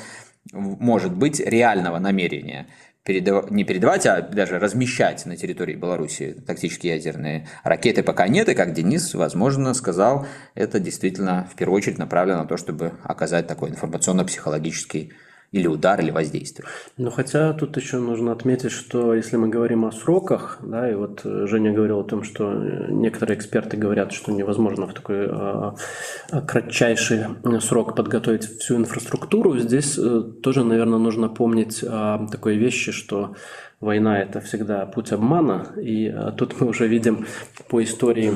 может 0.51 1.13
быть 1.13 1.39
реального 1.39 1.99
намерения 1.99 2.67
передав... 3.07 3.49
не 3.49 3.63
передавать, 3.63 4.05
а 4.05 4.21
даже 4.21 4.59
размещать 4.59 5.25
на 5.25 5.37
территории 5.37 5.75
Беларуси 5.75 6.35
тактические 6.45 6.95
ядерные 6.95 7.47
ракеты 7.63 8.03
пока 8.03 8.27
нет, 8.27 8.49
и 8.49 8.53
как 8.53 8.73
Денис, 8.73 9.13
возможно, 9.13 9.73
сказал, 9.73 10.27
это 10.55 10.79
действительно 10.79 11.47
в 11.51 11.55
первую 11.55 11.77
очередь 11.77 11.97
направлено 11.97 12.39
на 12.39 12.47
то, 12.47 12.57
чтобы 12.57 12.93
оказать 13.03 13.47
такой 13.47 13.69
информационно-психологический 13.69 15.13
или 15.51 15.67
удар, 15.67 15.99
или 16.01 16.11
воздействие. 16.11 16.67
Ну, 16.97 17.09
хотя 17.09 17.53
тут 17.53 17.77
еще 17.77 17.97
нужно 17.97 18.31
отметить, 18.33 18.71
что 18.71 19.13
если 19.13 19.37
мы 19.37 19.47
говорим 19.47 19.85
о 19.85 19.91
сроках, 19.91 20.59
да, 20.61 20.89
и 20.91 20.95
вот 20.95 21.21
Женя 21.23 21.71
говорил 21.71 21.99
о 21.99 22.03
том, 22.03 22.23
что 22.23 22.53
некоторые 22.89 23.37
эксперты 23.37 23.77
говорят, 23.77 24.11
что 24.11 24.31
невозможно 24.31 24.87
в 24.87 24.93
такой 24.93 25.27
э, 25.29 26.41
кратчайший 26.45 27.25
срок 27.61 27.95
подготовить 27.95 28.43
всю 28.43 28.75
инфраструктуру, 28.75 29.57
здесь 29.57 29.97
э, 29.97 30.21
тоже, 30.43 30.65
наверное, 30.65 30.99
нужно 30.99 31.29
помнить 31.29 31.83
о 31.83 32.27
такой 32.29 32.57
вещи, 32.57 32.91
что 32.91 33.35
война– 33.79 34.19
это 34.21 34.41
всегда 34.41 34.85
путь 34.85 35.13
обмана, 35.13 35.73
и 35.81 36.07
э, 36.07 36.31
тут 36.37 36.59
мы 36.59 36.67
уже 36.67 36.87
видим 36.87 37.25
по 37.69 37.81
истории 37.81 38.33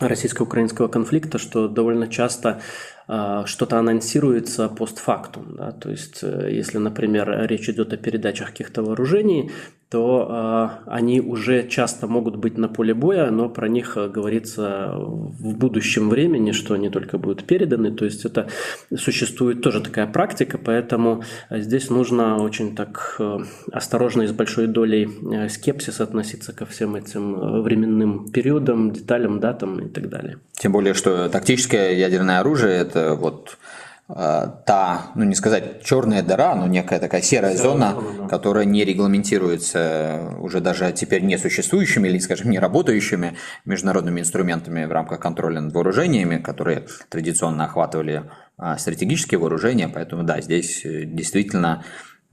российско-украинского 0.00 0.88
конфликта, 0.88 1.38
что 1.38 1.68
довольно 1.68 2.08
часто 2.08 2.60
а, 3.06 3.46
что-то 3.46 3.78
анонсируется 3.78 4.68
постфактум. 4.68 5.54
Да? 5.56 5.72
То 5.72 5.90
есть, 5.90 6.20
э, 6.22 6.48
если, 6.50 6.78
например, 6.78 7.46
речь 7.46 7.68
идет 7.68 7.92
о 7.92 7.96
передачах 7.96 8.48
каких-то 8.48 8.82
вооружений, 8.82 9.50
то 9.94 10.26
э, 10.28 10.90
они 10.90 11.20
уже 11.20 11.68
часто 11.68 12.08
могут 12.08 12.34
быть 12.34 12.58
на 12.58 12.68
поле 12.68 12.94
боя, 12.94 13.30
но 13.30 13.48
про 13.48 13.68
них 13.68 13.96
э, 13.96 14.08
говорится 14.08 14.92
в 14.96 15.56
будущем 15.56 16.10
времени, 16.10 16.50
что 16.50 16.74
они 16.74 16.90
только 16.90 17.16
будут 17.16 17.44
переданы. 17.44 17.92
То 17.92 18.04
есть 18.04 18.24
это 18.24 18.48
существует 18.96 19.62
тоже 19.62 19.80
такая 19.80 20.08
практика, 20.08 20.58
поэтому 20.58 21.22
здесь 21.48 21.90
нужно 21.90 22.42
очень 22.42 22.74
так 22.74 23.14
э, 23.20 23.38
осторожно 23.70 24.22
и 24.22 24.26
с 24.26 24.32
большой 24.32 24.66
долей 24.66 25.08
э, 25.32 25.48
скепсиса 25.48 26.02
относиться 26.02 26.52
ко 26.52 26.66
всем 26.66 26.96
этим 26.96 27.62
временным 27.62 28.32
периодам, 28.32 28.90
деталям, 28.90 29.38
датам 29.38 29.78
и 29.78 29.88
так 29.88 30.08
далее. 30.08 30.38
Тем 30.54 30.72
более, 30.72 30.94
что 30.94 31.28
тактическое 31.28 31.92
ядерное 31.92 32.40
оружие– 32.40 32.74
это 32.80 33.14
вот 33.14 33.58
та, 34.06 35.12
ну 35.14 35.24
не 35.24 35.34
сказать 35.34 35.82
черная 35.82 36.22
дыра, 36.22 36.54
но 36.54 36.66
некая 36.66 37.00
такая 37.00 37.22
серая, 37.22 37.56
серая 37.56 37.72
зона, 37.72 37.92
зона 37.94 38.18
да. 38.18 38.28
которая 38.28 38.66
не 38.66 38.84
регламентируется 38.84 40.34
уже 40.40 40.60
даже 40.60 40.92
теперь 40.92 41.22
не 41.22 41.38
существующими 41.38 42.08
или, 42.08 42.18
скажем, 42.18 42.50
не 42.50 42.58
работающими 42.58 43.36
международными 43.64 44.20
инструментами 44.20 44.84
в 44.84 44.92
рамках 44.92 45.20
контроля 45.20 45.60
над 45.60 45.72
вооружениями, 45.72 46.36
которые 46.36 46.86
традиционно 47.08 47.64
охватывали 47.64 48.30
а, 48.56 48.76
стратегические 48.76 49.38
вооружения. 49.38 49.88
Поэтому 49.88 50.22
да, 50.22 50.40
здесь 50.40 50.84
э, 50.84 51.04
действительно 51.04 51.82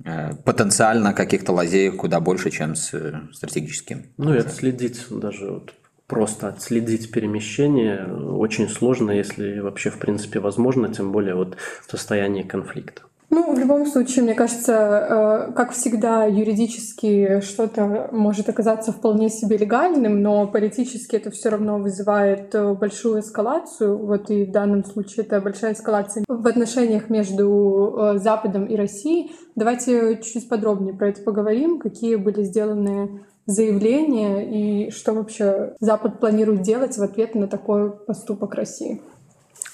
э, 0.03 0.33
потенциально 0.43 1.13
каких-то 1.13 1.53
лазеек 1.53 1.97
куда 1.97 2.19
больше, 2.19 2.51
чем 2.51 2.75
с 2.75 2.91
стратегическим. 3.33 4.13
Ну 4.17 4.33
и 4.33 4.39
отследить 4.39 5.05
даже 5.09 5.49
вот 5.51 5.73
просто 6.11 6.49
отследить 6.49 7.09
перемещение 7.09 8.05
очень 8.37 8.67
сложно, 8.67 9.11
если 9.11 9.59
вообще 9.59 9.89
в 9.89 9.97
принципе 9.97 10.41
возможно, 10.41 10.93
тем 10.93 11.13
более 11.13 11.35
вот 11.35 11.55
в 11.87 11.89
состоянии 11.89 12.43
конфликта. 12.43 13.03
Ну, 13.33 13.55
в 13.55 13.57
любом 13.57 13.85
случае, 13.85 14.25
мне 14.25 14.33
кажется, 14.33 14.73
э, 14.73 15.53
как 15.53 15.71
всегда, 15.71 16.25
юридически 16.25 17.39
что-то 17.39 18.09
может 18.11 18.49
оказаться 18.49 18.91
вполне 18.91 19.29
себе 19.29 19.55
легальным, 19.55 20.21
но 20.21 20.47
политически 20.47 21.15
это 21.15 21.31
все 21.31 21.47
равно 21.47 21.79
вызывает 21.79 22.53
э, 22.53 22.73
большую 22.73 23.21
эскалацию. 23.21 23.97
Вот 23.97 24.29
и 24.29 24.43
в 24.43 24.51
данном 24.51 24.83
случае 24.83 25.25
это 25.25 25.39
большая 25.39 25.71
эскалация 25.71 26.25
в 26.27 26.45
отношениях 26.45 27.09
между 27.09 27.45
э, 27.47 28.17
Западом 28.17 28.65
и 28.65 28.75
Россией. 28.75 29.31
Давайте 29.55 30.17
чуть-чуть 30.17 30.49
подробнее 30.49 30.93
про 30.93 31.07
это 31.07 31.21
поговорим, 31.21 31.79
какие 31.79 32.17
были 32.17 32.43
сделаны 32.43 33.21
заявление 33.45 34.87
и 34.87 34.91
что 34.91 35.13
вообще 35.13 35.73
Запад 35.79 36.19
планирует 36.19 36.61
делать 36.61 36.97
в 36.97 37.03
ответ 37.03 37.35
на 37.35 37.47
такой 37.47 37.91
поступок 37.91 38.55
России? 38.55 39.01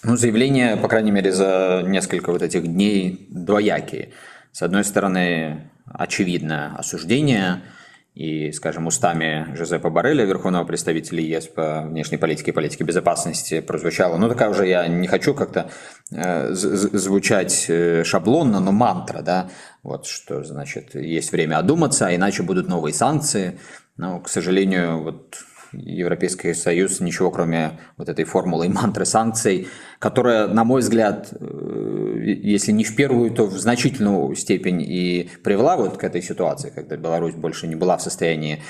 Ну, 0.03 0.15
заявления, 0.15 0.77
по 0.77 0.87
крайней 0.87 1.11
мере, 1.11 1.31
за 1.31 1.83
несколько 1.85 2.31
вот 2.31 2.41
этих 2.41 2.67
дней 2.67 3.27
двоякие. 3.29 4.09
С 4.51 4.61
одной 4.61 4.83
стороны, 4.83 5.69
очевидное 5.85 6.73
осуждение– 6.77 7.61
и, 8.17 8.51
скажем, 8.51 8.87
устами 8.87 9.47
Жозепа 9.55 9.91
Барреля, 9.91 10.25
верховного 10.25 10.65
представителя 10.65 11.21
ЕС 11.21 11.45
по 11.47 11.83
внешней 11.83 12.17
политике 12.17 12.49
и 12.49 12.53
политике 12.53 12.83
безопасности, 12.83 13.61
прозвучало, 13.61 14.17
ну, 14.17 14.27
такая 14.27 14.49
уже 14.49 14.67
я 14.67 14.87
не 14.87 15.07
хочу 15.07 15.35
как-то 15.35 15.69
э, 16.11 16.51
звучать 16.53 17.65
э, 17.69 18.03
шаблонно, 18.03 18.59
но 18.59 18.71
мантра, 18.71 19.21
да, 19.21 19.49
вот 19.83 20.07
что, 20.07 20.43
значит, 20.43 20.95
есть 20.95 21.31
время 21.31 21.59
одуматься, 21.59 22.07
а 22.07 22.15
иначе 22.15 22.41
будут 22.41 22.67
новые 22.67 22.93
санкции. 22.93 23.59
Но, 23.97 24.19
к 24.19 24.29
сожалению, 24.29 25.03
вот 25.03 25.37
Европейский 25.71 26.53
Союз 26.53 26.99
ничего, 26.99 27.31
кроме 27.31 27.79
вот 27.97 28.09
этой 28.09 28.25
формулы 28.25 28.67
и 28.67 28.69
мантры 28.69 29.05
санкций, 29.05 29.67
которая, 29.99 30.47
на 30.47 30.63
мой 30.63 30.81
взгляд, 30.81 31.29
э, 31.31 32.19
если 32.43 32.71
не 32.71 32.83
в 32.83 32.95
первую, 32.95 33.31
то 33.31 33.45
в 33.45 33.57
значительную 33.57 34.35
степень 34.35 34.81
и 34.81 35.29
привела 35.43 35.77
вот 35.77 35.97
к 35.97 36.03
этой 36.03 36.21
ситуации, 36.21 36.71
когда 36.73 36.97
Беларусь 36.97 37.35
больше 37.35 37.67
не 37.67 37.75
была 37.75 37.97
в 37.97 38.01
состоянии 38.01 38.61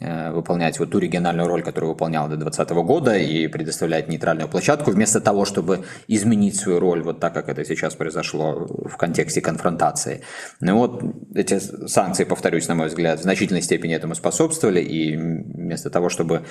выполнять 0.00 0.78
вот 0.78 0.90
ту 0.90 0.98
региональную 0.98 1.48
роль, 1.48 1.62
которую 1.62 1.92
выполняла 1.92 2.28
до 2.28 2.36
2020 2.36 2.76
года 2.84 3.16
и 3.16 3.46
предоставлять 3.46 4.08
нейтральную 4.08 4.48
площадку, 4.48 4.90
вместо 4.90 5.20
того, 5.20 5.44
чтобы 5.44 5.84
изменить 6.08 6.56
свою 6.56 6.80
роль 6.80 7.02
вот 7.02 7.20
так, 7.20 7.34
как 7.34 7.48
это 7.48 7.64
сейчас 7.64 7.94
произошло 7.94 8.66
в 8.68 8.96
контексте 8.96 9.40
конфронтации. 9.40 10.22
Ну 10.60 10.78
вот 10.78 11.02
эти 11.34 11.58
санкции, 11.86 12.24
повторюсь, 12.24 12.68
на 12.68 12.74
мой 12.74 12.88
взгляд, 12.88 13.20
в 13.20 13.22
значительной 13.22 13.62
степени 13.62 13.94
этому 13.94 14.14
способствовали, 14.14 14.80
и 14.80 15.16
вместо 15.16 15.90
того, 15.90 16.08
чтобы 16.08 16.44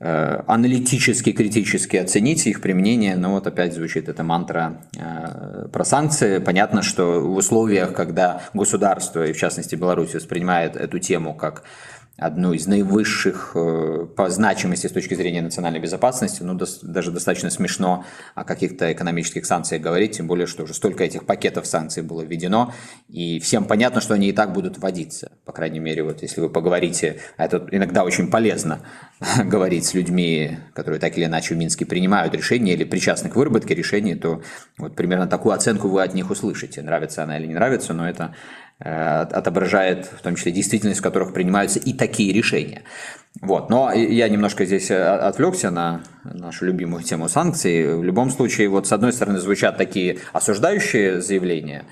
э, 0.00 0.42
аналитически, 0.46 1.32
критически 1.32 1.96
оценить 1.96 2.46
их 2.46 2.60
применение, 2.60 3.16
но 3.16 3.32
вот 3.32 3.46
опять 3.46 3.74
звучит 3.74 4.08
эта 4.08 4.22
мантра 4.22 4.82
э, 4.96 5.68
про 5.68 5.84
санкции. 5.84 6.38
Понятно, 6.38 6.82
что 6.82 7.20
в 7.20 7.36
условиях, 7.36 7.92
когда 7.94 8.42
государство, 8.54 9.26
и 9.26 9.32
в 9.32 9.38
частности 9.38 9.76
Беларусь, 9.76 10.14
воспринимает 10.14 10.76
эту 10.76 10.98
тему 10.98 11.34
как 11.34 11.62
одну 12.18 12.52
из 12.52 12.66
наивысших 12.66 13.52
э, 13.54 14.06
по 14.14 14.28
значимости 14.28 14.86
с 14.86 14.92
точки 14.92 15.14
зрения 15.14 15.42
национальной 15.42 15.80
безопасности. 15.80 16.42
Ну, 16.42 16.58
даже 16.82 17.10
достаточно 17.10 17.50
смешно 17.50 18.04
о 18.34 18.44
каких-то 18.44 18.92
экономических 18.92 19.46
санкциях 19.46 19.82
говорить, 19.82 20.16
тем 20.16 20.26
более, 20.26 20.46
что 20.46 20.64
уже 20.64 20.74
столько 20.74 21.04
этих 21.04 21.24
пакетов 21.24 21.66
санкций 21.66 22.02
было 22.02 22.22
введено, 22.22 22.74
и 23.08 23.40
всем 23.40 23.64
понятно, 23.64 24.00
что 24.00 24.14
они 24.14 24.28
и 24.28 24.32
так 24.32 24.52
будут 24.52 24.78
вводиться. 24.78 25.32
По 25.44 25.52
крайней 25.52 25.80
мере, 25.80 26.02
вот 26.02 26.22
если 26.22 26.40
вы 26.40 26.50
поговорите, 26.50 27.20
а 27.36 27.46
это 27.46 27.66
иногда 27.70 28.04
очень 28.04 28.30
полезно 28.30 28.80
говорить 29.44 29.86
с 29.86 29.94
людьми, 29.94 30.58
которые 30.74 31.00
так 31.00 31.16
или 31.16 31.24
иначе 31.24 31.54
в 31.54 31.58
Минске 31.58 31.86
принимают 31.86 32.34
решения 32.34 32.74
или 32.74 32.84
причастны 32.84 33.30
к 33.30 33.36
выработке 33.36 33.74
решений, 33.74 34.14
то 34.14 34.42
вот 34.76 34.94
примерно 34.96 35.26
такую 35.26 35.54
оценку 35.54 35.88
вы 35.88 36.02
от 36.02 36.14
них 36.14 36.30
услышите, 36.30 36.82
нравится 36.82 37.22
она 37.22 37.38
или 37.38 37.46
не 37.46 37.54
нравится, 37.54 37.94
но 37.94 38.08
это 38.08 38.34
отображает 38.84 40.06
в 40.06 40.22
том 40.22 40.34
числе 40.34 40.52
действительность, 40.52 41.00
в 41.00 41.02
которых 41.02 41.32
принимаются 41.32 41.78
и 41.78 41.92
такие 41.92 42.32
решения. 42.32 42.82
Вот. 43.40 43.70
Но 43.70 43.92
я 43.92 44.28
немножко 44.28 44.64
здесь 44.64 44.90
э, 44.90 45.02
отвлекся 45.02 45.70
на 45.70 46.02
нашу 46.24 46.66
любимую 46.66 47.02
тему 47.02 47.28
санкций. 47.28 47.96
В 47.96 48.02
любом 48.02 48.30
случае, 48.30 48.68
вот 48.68 48.86
с 48.86 48.92
одной 48.92 49.12
стороны 49.12 49.38
звучат 49.38 49.78
такие 49.78 50.18
осуждающие 50.32 51.20
заявления, 51.20 51.86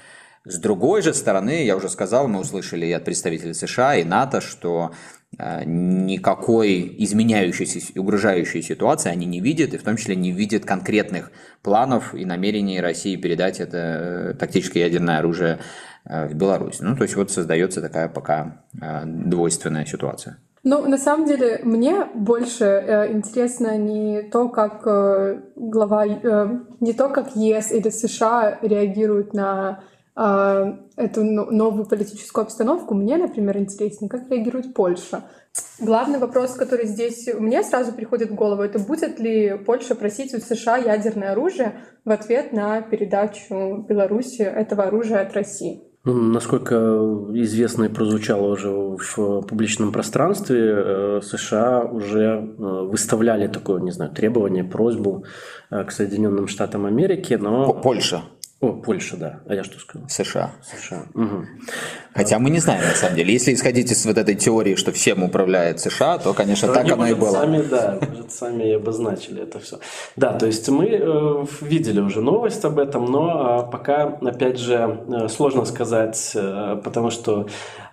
с 0.45 0.59
другой 0.59 1.03
же 1.03 1.13
стороны, 1.13 1.65
я 1.65 1.77
уже 1.77 1.89
сказал, 1.91 2.27
мы 2.27 2.41
услышали 2.41 2.87
и 2.87 2.93
от 2.93 3.05
представителей 3.05 3.53
США, 3.53 3.97
и 3.97 4.05
НАТО, 4.05 4.41
что 4.41 4.93
э, 5.39 5.65
никакой 5.65 6.95
изменяющейся 6.99 7.99
угрожающей 7.99 8.63
ситуации 8.63 9.11
они 9.11 9.27
не 9.27 9.41
видят, 9.41 9.75
и 9.75 9.79
в 9.79 9.83
том 9.83 9.97
числе 9.97 10.17
не 10.17 10.33
видят 10.33 10.65
конкретных 10.65 11.31
планов 11.63 12.15
и 12.15 12.25
намерений 12.25 12.81
России 12.81 13.17
передать 13.17 13.61
это 13.61 14.37
тактическое 14.39 14.85
ядерное 14.85 15.19
оружие 15.19 15.59
Э, 15.59 15.90
в 16.05 16.35
Беларусь. 16.35 16.81
Ну, 16.81 16.97
то 16.97 17.03
есть 17.03 17.17
вот 17.17 17.31
создается 17.31 17.81
такая 17.81 18.09
пока 18.09 18.65
э, 18.81 19.05
двойственная 19.05 19.85
ситуация. 19.85 20.39
Ну, 20.63 20.87
на 20.87 20.99
самом 20.99 21.27
деле, 21.27 21.61
мне 21.63 22.05
больше 22.15 22.65
э, 22.65 23.13
интересно 23.13 23.79
не 23.79 24.23
то, 24.23 24.51
как 24.51 24.83
э, 24.87 25.41
глава, 25.57 26.07
э, 26.07 26.59
не 26.81 26.93
то, 26.93 27.09
как 27.09 27.35
ЕС 27.35 27.73
или 27.73 27.89
США 27.89 28.59
реагируют 28.61 29.33
на 29.33 29.83
э, 30.17 30.75
эту 30.97 31.25
новую 31.25 31.87
политическую 31.87 32.43
обстановку. 32.43 32.95
Мне, 32.95 33.17
например, 33.17 33.57
интереснее, 33.57 34.11
как 34.11 34.29
реагирует 34.29 34.75
Польша. 34.75 35.25
Главный 35.81 36.19
вопрос, 36.19 36.53
который 36.53 36.87
здесь 36.87 37.27
мне 37.39 37.63
сразу 37.63 37.93
приходит 37.93 38.31
в 38.31 38.35
голову, 38.35 38.63
это 38.63 38.79
будет 38.79 39.19
ли 39.19 39.57
Польша 39.67 39.95
просить 39.95 40.35
у 40.35 40.41
США 40.41 40.77
ядерное 40.77 41.33
оружие 41.33 41.81
в 42.05 42.11
ответ 42.11 42.53
на 42.53 42.83
передачу 42.83 43.79
Беларуси 43.89 44.43
этого 44.43 44.85
оружия 44.85 45.23
от 45.23 45.33
России? 45.33 45.90
Ну, 46.03 46.15
насколько 46.15 46.77
известно 47.35 47.85
и 47.85 47.89
прозвучало 47.89 48.53
уже 48.53 48.71
в 48.71 49.43
публичном 49.43 49.93
пространстве, 49.93 50.59
э, 50.59 51.21
США 51.23 51.83
уже 51.83 52.23
э, 52.23 52.39
выставляли 52.59 53.49
такое, 53.49 53.83
не 53.83 53.91
знаю, 53.91 54.11
требование, 54.11 54.65
просьбу 54.65 55.25
э, 55.71 55.85
к 55.85 55.93
Соединенным 55.93 56.49
Штатам 56.49 56.87
Америки, 56.87 57.35
но... 57.35 57.75
Польша. 57.75 58.23
О, 58.61 58.73
Польша, 58.73 59.17
да. 59.17 59.41
А 59.47 59.55
я 59.55 59.63
что 59.63 59.79
сказал? 59.79 60.09
США. 60.09 60.53
США. 60.63 61.07
Угу. 61.15 61.45
Хотя 62.15 62.39
мы 62.39 62.51
не 62.51 62.59
знаем, 62.59 62.83
на 62.83 62.95
самом 62.95 63.17
деле. 63.17 63.33
Если 63.33 63.55
исходить 63.55 63.91
из 63.91 64.05
вот 64.05 64.19
этой 64.19 64.35
теории, 64.35 64.75
что 64.75 64.93
всем 64.93 65.23
управляет 65.23 65.81
США, 65.81 66.19
то, 66.19 66.35
конечно, 66.35 66.69
то 66.69 66.75
так 66.75 66.91
оно 66.91 67.07
и 67.07 67.15
было. 67.15 67.33
Сами, 67.33 67.63
да, 67.63 67.99
может, 68.09 68.33
сами 68.33 68.65
и 68.65 68.73
обозначили 68.73 69.43
это 69.43 69.61
все. 69.61 69.79
Да, 70.17 70.33
то 70.33 70.47
есть 70.47 70.69
мы 70.69 70.87
э, 70.87 71.45
видели 71.61 72.01
уже 72.01 72.21
новость 72.21 72.65
об 72.65 72.79
этом, 72.79 73.07
но 73.07 73.67
э, 73.67 73.71
пока, 73.71 74.05
опять 74.05 74.59
же, 74.59 75.05
э, 75.09 75.29
сложно 75.29 75.65
сказать, 75.65 76.33
э, 76.35 76.81
потому 76.83 77.11
что 77.11 77.47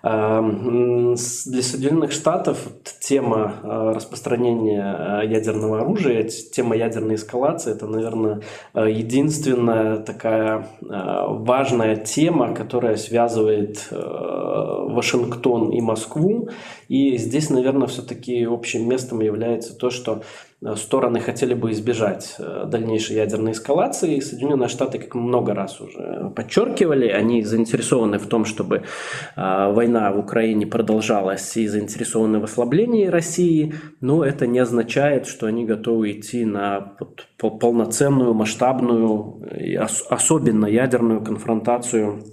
Эм, 0.03 1.15
для 1.45 1.61
Соединенных 1.63 2.11
Штатов 2.11 2.59
тема 2.99 3.55
э, 3.63 3.91
распространения 3.95 5.21
э, 5.23 5.27
ядерного 5.27 5.79
оружия, 5.81 6.23
тема 6.23 6.77
ядерной 6.77 7.15
эскалации, 7.15 7.71
это, 7.71 7.87
наверное, 7.87 8.41
э, 8.73 8.89
единственная 8.89 9.97
такая 9.97 10.67
важная 10.81 11.95
тема, 11.95 12.53
которая 12.53 12.95
связывает 12.95 13.89
Вашингтон 14.07 15.69
и 15.71 15.81
Москву. 15.81 16.49
И 16.87 17.17
здесь, 17.17 17.49
наверное, 17.49 17.87
все-таки 17.87 18.43
общим 18.45 18.87
местом 18.87 19.21
является 19.21 19.77
то, 19.77 19.89
что 19.89 20.21
Э, 20.61 20.75
стороны 20.75 21.19
хотели 21.19 21.53
бы 21.53 21.71
избежать 21.71 22.35
э, 22.39 22.65
дальнейшей 22.67 23.17
ядерной 23.17 23.51
эскалации. 23.51 24.19
Соединенные 24.19 24.69
Штаты, 24.69 24.97
как 24.97 25.13
много 25.13 25.53
раз 25.53 25.79
уже 25.79 26.31
подчеркивали, 26.35 27.07
они 27.07 27.43
заинтересованы 27.43 28.17
в 28.17 28.25
том, 28.25 28.45
чтобы 28.45 28.77
э, 28.77 29.71
война 29.71 30.11
в 30.11 30.19
Украине 30.19 30.65
продолжалась 30.65 31.55
и 31.57 31.67
заинтересованы 31.67 32.39
в 32.39 32.45
ослаблении 32.45 33.05
России, 33.05 33.75
но 34.01 34.23
это 34.23 34.47
не 34.47 34.59
означает, 34.59 35.27
что 35.27 35.45
они 35.45 35.65
готовы 35.65 36.11
идти 36.11 36.43
на 36.45 36.95
полноценную, 37.37 38.33
масштабную 38.33 39.43
и 39.59 39.75
особенно 39.75 40.65
ядерную 40.65 41.23
конфронтацию 41.23 42.23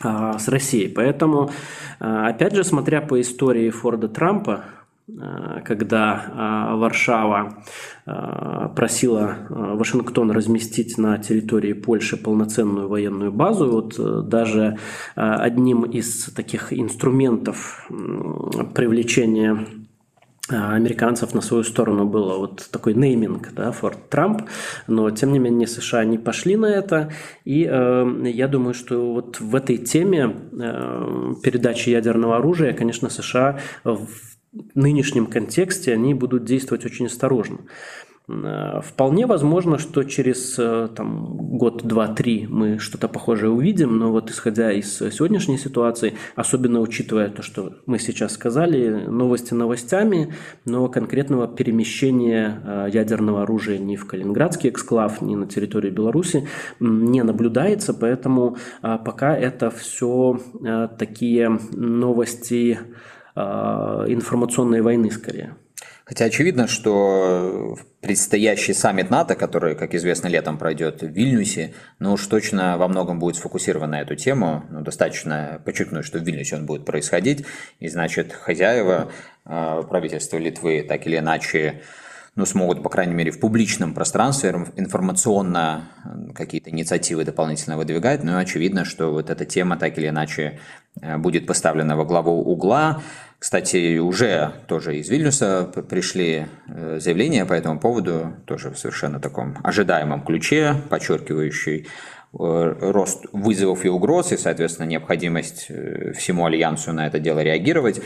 с 0.00 0.48
Россией. 0.48 0.88
Поэтому, 0.88 1.50
опять 1.98 2.54
же, 2.54 2.62
смотря 2.62 3.00
по 3.00 3.20
истории 3.20 3.70
Форда 3.70 4.08
Трампа, 4.08 4.64
Э, 5.08 5.60
когда 5.64 6.70
э, 6.72 6.76
Варшава 6.76 7.62
э, 8.06 8.68
просила 8.76 9.36
Вашингтон 9.48 10.30
разместить 10.30 10.98
на 10.98 11.16
территории 11.18 11.72
Польши 11.72 12.16
полноценную 12.16 12.88
военную 12.88 13.32
базу. 13.32 13.70
Вот 13.70 14.28
даже 14.28 14.76
одним 15.14 15.84
из 15.84 16.26
таких 16.34 16.72
инструментов 16.72 17.88
привлечения 18.74 19.66
американцев 20.48 21.34
на 21.34 21.40
свою 21.40 21.64
сторону 21.64 22.06
было 22.06 22.38
вот 22.38 22.68
такой 22.70 22.94
нейминг, 22.94 23.52
да, 23.52 23.72
Форт 23.72 24.08
Трамп, 24.08 24.42
но 24.86 25.10
тем 25.10 25.32
не 25.32 25.38
менее 25.38 25.66
США 25.66 26.04
не 26.04 26.18
пошли 26.18 26.56
на 26.56 26.66
это, 26.66 27.12
и 27.44 27.68
э, 27.70 28.22
я 28.24 28.48
думаю, 28.48 28.74
что 28.74 29.12
вот 29.12 29.40
в 29.40 29.54
этой 29.54 29.76
теме 29.76 30.34
э, 30.52 31.34
передачи 31.42 31.90
ядерного 31.90 32.36
оружия, 32.36 32.72
конечно, 32.72 33.10
США 33.10 33.60
в 33.84 34.08
нынешнем 34.74 35.26
контексте 35.26 35.92
они 35.92 36.14
будут 36.14 36.44
действовать 36.44 36.84
очень 36.84 37.06
осторожно. 37.06 37.58
Э, 38.28 38.80
вполне 38.82 39.26
возможно, 39.26 39.78
что 39.78 40.04
через 40.04 40.58
э, 40.58 40.88
там, 40.94 41.36
год, 41.36 41.82
два, 41.84 42.08
три 42.08 42.46
мы 42.46 42.78
что-то 42.78 43.08
похожее 43.08 43.50
увидим, 43.50 43.98
но 43.98 44.12
вот 44.12 44.30
исходя 44.30 44.70
из 44.70 44.98
сегодняшней 44.98 45.56
ситуации, 45.56 46.14
особенно 46.36 46.80
учитывая 46.80 47.30
то, 47.30 47.42
что 47.42 47.72
мы 47.86 47.98
сейчас 47.98 48.32
сказали, 48.32 49.06
новости 49.06 49.54
новостями, 49.54 50.34
но 50.66 50.88
конкретного 50.88 51.48
перемещения 51.48 52.60
э, 52.64 52.88
ядерного 52.92 53.42
оружия 53.42 53.78
ни 53.78 53.96
в 53.96 54.06
Калининградский 54.06 54.70
эксклав, 54.70 55.22
ни 55.22 55.34
на 55.34 55.46
территории 55.46 55.90
Беларуси 55.90 56.46
не 56.80 57.22
наблюдается, 57.22 57.94
поэтому 57.94 58.56
пока 58.80 59.36
это 59.36 59.70
все 59.70 60.38
такие 60.98 61.58
новости 61.72 62.78
Э, 63.40 64.04
информационной 64.08 64.80
войны 64.80 65.12
скорее. 65.12 65.54
Хотя 66.08 66.24
очевидно, 66.24 66.68
что 66.68 67.76
предстоящий 68.00 68.72
саммит 68.72 69.10
НАТО, 69.10 69.34
который, 69.34 69.74
как 69.74 69.94
известно, 69.94 70.28
летом 70.28 70.56
пройдет 70.56 71.02
в 71.02 71.08
Вильнюсе, 71.08 71.74
ну 71.98 72.14
уж 72.14 72.26
точно 72.28 72.78
во 72.78 72.88
многом 72.88 73.18
будет 73.18 73.36
сфокусирован 73.36 73.90
на 73.90 74.00
эту 74.00 74.16
тему. 74.16 74.64
Ну, 74.70 74.80
достаточно 74.80 75.60
подчеркнуть, 75.66 76.06
что 76.06 76.18
в 76.18 76.22
Вильнюсе 76.22 76.56
он 76.56 76.64
будет 76.64 76.86
происходить, 76.86 77.44
и 77.78 77.88
значит 77.88 78.32
хозяева 78.32 79.12
э, 79.44 79.82
правительства 79.86 80.38
Литвы 80.38 80.82
так 80.88 81.06
или 81.06 81.18
иначе 81.18 81.82
ну, 82.36 82.46
смогут, 82.46 82.82
по 82.82 82.88
крайней 82.88 83.14
мере, 83.14 83.30
в 83.30 83.38
публичном 83.38 83.92
пространстве 83.92 84.54
информационно 84.76 85.90
какие-то 86.34 86.70
инициативы 86.70 87.24
дополнительно 87.24 87.76
выдвигать, 87.76 88.24
но 88.24 88.38
очевидно, 88.38 88.86
что 88.86 89.12
вот 89.12 89.28
эта 89.28 89.44
тема 89.44 89.76
так 89.76 89.98
или 89.98 90.08
иначе 90.08 90.58
э, 91.02 91.18
будет 91.18 91.46
поставлена 91.46 91.98
во 91.98 92.06
главу 92.06 92.40
угла. 92.40 93.02
Кстати, 93.38 93.98
уже 93.98 94.52
тоже 94.66 94.96
из 94.96 95.08
Вильнюса 95.08 95.70
пришли 95.88 96.46
э, 96.66 96.98
заявления 97.00 97.46
по 97.46 97.52
этому 97.52 97.78
поводу, 97.78 98.34
тоже 98.46 98.70
в 98.70 98.78
совершенно 98.78 99.20
таком 99.20 99.56
ожидаемом 99.62 100.24
ключе, 100.24 100.74
подчеркивающий 100.90 101.86
э, 101.86 101.86
рост 102.32 103.26
вызовов 103.32 103.84
и 103.84 103.88
угроз, 103.88 104.32
и, 104.32 104.36
соответственно, 104.36 104.86
необходимость 104.86 105.70
всему 106.16 106.46
альянсу 106.46 106.92
на 106.92 107.06
это 107.06 107.20
дело 107.20 107.38
реагировать. 107.40 108.00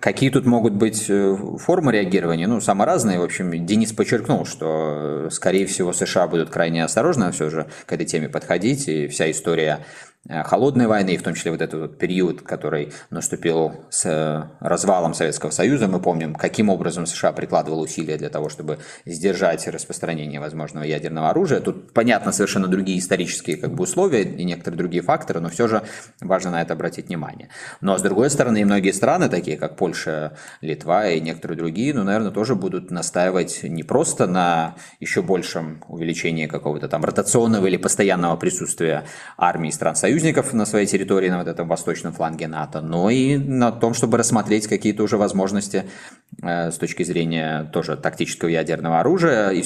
Какие 0.00 0.30
тут 0.30 0.46
могут 0.46 0.74
быть 0.74 1.06
э, 1.08 1.36
формы 1.58 1.92
реагирования? 1.92 2.46
Ну, 2.46 2.60
самые 2.60 2.86
разные. 2.86 3.18
В 3.18 3.24
общем, 3.24 3.66
Денис 3.66 3.92
подчеркнул, 3.92 4.44
что, 4.44 5.26
э, 5.26 5.30
скорее 5.30 5.66
всего, 5.66 5.92
США 5.92 6.28
будут 6.28 6.50
крайне 6.50 6.84
осторожно 6.84 7.32
все 7.32 7.50
же 7.50 7.66
к 7.86 7.92
этой 7.92 8.06
теме 8.06 8.28
подходить, 8.28 8.86
и 8.86 9.08
вся 9.08 9.30
история 9.30 9.80
Э, 10.17 10.17
холодной 10.28 10.86
войны, 10.86 11.16
в 11.16 11.22
том 11.22 11.34
числе 11.34 11.50
вот 11.50 11.62
этот 11.62 11.80
вот 11.80 11.98
период, 11.98 12.42
который 12.42 12.92
наступил 13.10 13.72
с 13.88 14.04
э, 14.04 14.44
развалом 14.60 15.14
Советского 15.14 15.50
Союза. 15.50 15.88
Мы 15.88 16.00
помним, 16.00 16.34
каким 16.34 16.68
образом 16.68 17.06
США 17.06 17.32
прикладывал 17.32 17.80
усилия 17.80 18.18
для 18.18 18.28
того, 18.28 18.48
чтобы 18.48 18.78
сдержать 19.06 19.66
распространение 19.68 20.38
возможного 20.38 20.84
ядерного 20.84 21.30
оружия. 21.30 21.60
Тут, 21.60 21.92
понятно, 21.92 22.32
совершенно 22.32 22.68
другие 22.68 22.98
исторические 22.98 23.56
как 23.56 23.74
бы, 23.74 23.84
условия 23.84 24.22
и 24.22 24.44
некоторые 24.44 24.76
другие 24.76 25.02
факторы, 25.02 25.40
но 25.40 25.48
все 25.48 25.66
же 25.66 25.82
важно 26.20 26.50
на 26.50 26.62
это 26.62 26.74
обратить 26.74 27.08
внимание. 27.08 27.48
Но, 27.80 27.96
с 27.96 28.02
другой 28.02 28.28
стороны, 28.28 28.60
и 28.60 28.64
многие 28.64 28.92
страны, 28.92 29.30
такие 29.30 29.56
как 29.56 29.76
Польша, 29.76 30.36
Литва 30.60 31.08
и 31.08 31.20
некоторые 31.20 31.56
другие, 31.56 31.94
ну, 31.94 32.04
наверное, 32.04 32.32
тоже 32.32 32.54
будут 32.54 32.90
настаивать 32.90 33.62
не 33.62 33.82
просто 33.82 34.26
на 34.26 34.76
еще 35.00 35.22
большем 35.22 35.82
увеличении 35.88 36.46
какого-то 36.46 36.88
там 36.88 37.04
ротационного 37.04 37.66
или 37.66 37.78
постоянного 37.78 38.36
присутствия 38.36 39.04
армии 39.38 39.70
стран 39.70 39.96
Союза, 39.96 40.17
союзников 40.18 40.52
на 40.52 40.66
своей 40.66 40.86
территории, 40.86 41.28
на 41.28 41.38
вот 41.38 41.46
этом 41.46 41.68
восточном 41.68 42.12
фланге 42.12 42.48
НАТО, 42.48 42.80
но 42.80 43.08
и 43.08 43.36
на 43.36 43.70
том, 43.70 43.94
чтобы 43.94 44.18
рассмотреть 44.18 44.66
какие-то 44.66 45.04
уже 45.04 45.16
возможности 45.16 45.84
э, 46.42 46.70
с 46.72 46.76
точки 46.76 47.04
зрения 47.04 47.70
тоже 47.72 47.96
тактического 47.96 48.48
ядерного 48.48 48.98
оружия, 48.98 49.50
и 49.50 49.62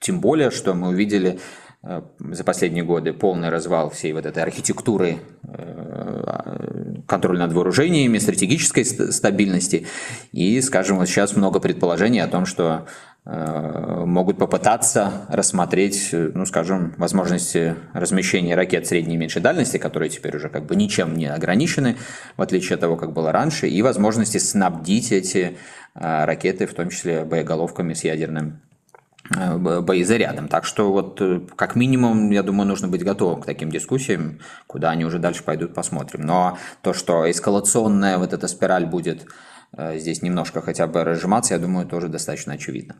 тем 0.00 0.20
более, 0.20 0.50
что 0.50 0.74
мы 0.74 0.88
увидели 0.88 1.38
э, 1.84 2.02
за 2.18 2.44
последние 2.44 2.82
годы 2.82 3.12
полный 3.12 3.48
развал 3.48 3.90
всей 3.90 4.12
вот 4.12 4.26
этой 4.26 4.42
архитектуры 4.42 5.18
э, 5.44 7.02
контроля 7.06 7.38
над 7.38 7.52
вооружениями, 7.52 8.18
стратегической 8.18 8.84
стабильности. 8.84 9.86
И, 10.32 10.60
скажем, 10.62 10.98
вот 10.98 11.08
сейчас 11.08 11.36
много 11.36 11.60
предположений 11.60 12.20
о 12.20 12.28
том, 12.28 12.44
что 12.44 12.86
могут 13.24 14.38
попытаться 14.38 15.26
рассмотреть, 15.28 16.08
ну, 16.12 16.44
скажем, 16.44 16.92
возможности 16.98 17.76
размещения 17.92 18.56
ракет 18.56 18.88
средней 18.88 19.14
и 19.14 19.16
меньшей 19.16 19.40
дальности, 19.40 19.76
которые 19.76 20.10
теперь 20.10 20.36
уже 20.36 20.48
как 20.48 20.66
бы 20.66 20.74
ничем 20.74 21.14
не 21.14 21.26
ограничены, 21.26 21.96
в 22.36 22.42
отличие 22.42 22.74
от 22.74 22.80
того, 22.80 22.96
как 22.96 23.12
было 23.12 23.30
раньше, 23.30 23.68
и 23.68 23.80
возможности 23.80 24.38
снабдить 24.38 25.12
эти 25.12 25.56
э, 25.94 26.24
ракеты, 26.24 26.66
в 26.66 26.74
том 26.74 26.90
числе 26.90 27.24
боеголовками 27.24 27.94
с 27.94 28.02
ядерным 28.02 28.60
э, 29.36 29.56
боезарядом. 29.56 30.48
Так 30.48 30.64
что 30.64 30.90
вот 30.90 31.22
как 31.54 31.76
минимум, 31.76 32.28
я 32.32 32.42
думаю, 32.42 32.66
нужно 32.66 32.88
быть 32.88 33.04
готовым 33.04 33.42
к 33.42 33.46
таким 33.46 33.70
дискуссиям, 33.70 34.40
куда 34.66 34.90
они 34.90 35.04
уже 35.04 35.20
дальше 35.20 35.44
пойдут, 35.44 35.74
посмотрим. 35.74 36.22
Но 36.22 36.58
то, 36.82 36.92
что 36.92 37.30
эскалационная 37.30 38.18
вот 38.18 38.32
эта 38.32 38.48
спираль 38.48 38.86
будет 38.86 39.22
э, 39.22 39.26
здесь 39.76 40.22
немножко 40.22 40.60
хотя 40.60 40.86
бы 40.86 41.04
разжиматься, 41.04 41.54
я 41.54 41.60
думаю, 41.60 41.86
тоже 41.86 42.08
достаточно 42.08 42.54
очевидно. 42.54 42.96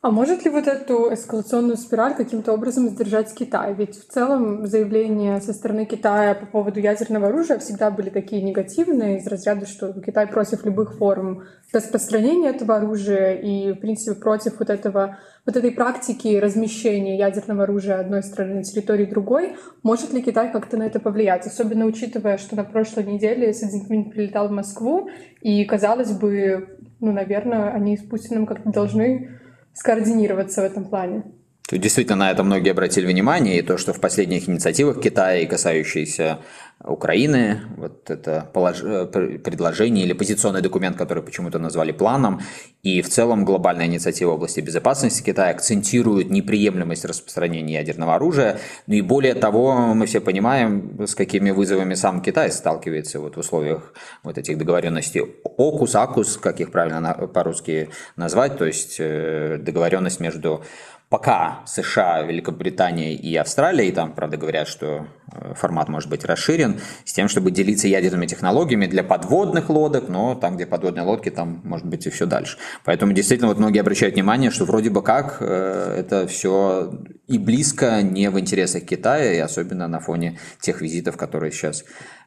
А 0.00 0.12
может 0.12 0.44
ли 0.44 0.50
вот 0.50 0.68
эту 0.68 1.12
эскалационную 1.12 1.76
спираль 1.76 2.14
каким-то 2.14 2.52
образом 2.52 2.88
сдержать 2.88 3.34
Китай? 3.34 3.74
Ведь 3.74 3.96
в 3.96 4.06
целом 4.08 4.64
заявления 4.64 5.40
со 5.40 5.52
стороны 5.52 5.86
Китая 5.86 6.36
по 6.36 6.46
поводу 6.46 6.78
ядерного 6.78 7.28
оружия 7.28 7.58
всегда 7.58 7.90
были 7.90 8.08
такие 8.08 8.40
негативные, 8.42 9.18
из 9.18 9.26
разряда, 9.26 9.66
что 9.66 9.92
Китай 10.00 10.28
против 10.28 10.64
любых 10.64 10.96
форм 10.98 11.42
распространения 11.72 12.50
этого 12.50 12.76
оружия 12.76 13.34
и, 13.34 13.72
в 13.72 13.80
принципе, 13.80 14.14
против 14.20 14.60
вот 14.60 14.70
этого 14.70 15.18
вот 15.48 15.56
этой 15.56 15.70
практики 15.70 16.36
размещения 16.36 17.16
ядерного 17.16 17.62
оружия 17.62 18.00
одной 18.00 18.22
страны 18.22 18.56
на 18.56 18.62
территории 18.64 19.06
другой, 19.06 19.56
может 19.82 20.12
ли 20.12 20.20
Китай 20.20 20.52
как-то 20.52 20.76
на 20.76 20.82
это 20.82 21.00
повлиять? 21.00 21.46
Особенно 21.46 21.86
учитывая, 21.86 22.36
что 22.36 22.54
на 22.54 22.64
прошлой 22.64 23.04
неделе 23.04 23.54
Си 23.54 23.66
Цзиньпинь 23.66 24.10
прилетал 24.10 24.48
в 24.48 24.50
Москву, 24.50 25.08
и, 25.40 25.64
казалось 25.64 26.12
бы, 26.12 26.76
ну, 27.00 27.12
наверное, 27.12 27.70
они 27.70 27.96
с 27.96 28.02
Путиным 28.02 28.44
как-то 28.44 28.70
должны 28.70 29.40
скоординироваться 29.72 30.60
в 30.60 30.64
этом 30.66 30.84
плане. 30.84 31.22
Тут 31.68 31.80
действительно 31.80 32.16
на 32.16 32.30
это 32.30 32.42
многие 32.44 32.70
обратили 32.70 33.06
внимание, 33.06 33.58
и 33.58 33.62
то, 33.62 33.76
что 33.76 33.92
в 33.92 34.00
последних 34.00 34.48
инициативах 34.48 35.02
Китая, 35.02 35.46
касающиеся 35.46 36.38
Украины, 36.82 37.60
вот 37.76 38.08
это 38.08 38.48
полож... 38.54 38.80
Э, 38.82 39.04
предложение 39.04 40.06
или 40.06 40.14
позиционный 40.14 40.62
документ, 40.62 40.96
который 40.96 41.22
почему-то 41.22 41.58
назвали 41.58 41.92
планом, 41.92 42.40
и 42.82 43.02
в 43.02 43.10
целом 43.10 43.44
глобальная 43.44 43.84
инициатива 43.84 44.30
в 44.30 44.34
области 44.34 44.60
безопасности 44.60 45.22
Китая 45.22 45.50
акцентирует 45.50 46.30
неприемлемость 46.30 47.04
распространения 47.04 47.74
ядерного 47.74 48.14
оружия, 48.14 48.60
ну 48.86 48.94
и 48.94 49.02
более 49.02 49.34
того, 49.34 49.92
мы 49.94 50.06
все 50.06 50.22
понимаем, 50.22 51.06
с 51.06 51.14
какими 51.14 51.50
вызовами 51.50 51.92
сам 51.92 52.22
Китай 52.22 52.50
сталкивается 52.50 53.20
вот 53.20 53.36
в 53.36 53.40
условиях 53.40 53.92
вот 54.22 54.38
этих 54.38 54.56
договоренностей. 54.56 55.20
ОКУС, 55.58 55.96
АКУС, 55.96 56.38
как 56.38 56.60
их 56.60 56.70
правильно 56.70 57.12
по-русски 57.12 57.90
назвать, 58.16 58.56
то 58.56 58.64
есть 58.64 58.96
э, 59.00 59.58
договоренность 59.60 60.20
между 60.20 60.62
пока 61.08 61.62
США, 61.66 62.22
Великобритания 62.22 63.14
и 63.14 63.34
Австралия, 63.36 63.88
и 63.88 63.92
там, 63.92 64.12
правда, 64.12 64.36
говорят, 64.36 64.68
что 64.68 65.06
э, 65.32 65.54
формат 65.54 65.88
может 65.88 66.10
быть 66.10 66.24
расширен, 66.24 66.80
с 67.04 67.12
тем, 67.12 67.28
чтобы 67.28 67.50
делиться 67.50 67.88
ядерными 67.88 68.26
технологиями 68.26 68.86
для 68.86 69.02
подводных 69.02 69.70
лодок, 69.70 70.08
но 70.08 70.34
там, 70.34 70.56
где 70.56 70.66
подводные 70.66 71.04
лодки, 71.04 71.30
там 71.30 71.60
может 71.64 71.86
быть 71.86 72.06
и 72.06 72.10
все 72.10 72.26
дальше. 72.26 72.58
Поэтому 72.84 73.12
действительно 73.12 73.48
вот 73.48 73.58
многие 73.58 73.80
обращают 73.80 74.14
внимание, 74.14 74.50
что 74.50 74.64
вроде 74.64 74.90
бы 74.90 75.02
как 75.02 75.38
э, 75.40 75.94
это 75.98 76.26
все 76.26 76.92
и 77.28 77.38
близко 77.38 78.02
не 78.02 78.30
в 78.30 78.40
интересах 78.40 78.84
Китая, 78.84 79.34
и 79.34 79.38
особенно 79.38 79.86
на 79.86 80.00
фоне 80.00 80.38
тех 80.60 80.80
визитов, 80.80 81.16
которые 81.16 81.52
сейчас 81.52 81.84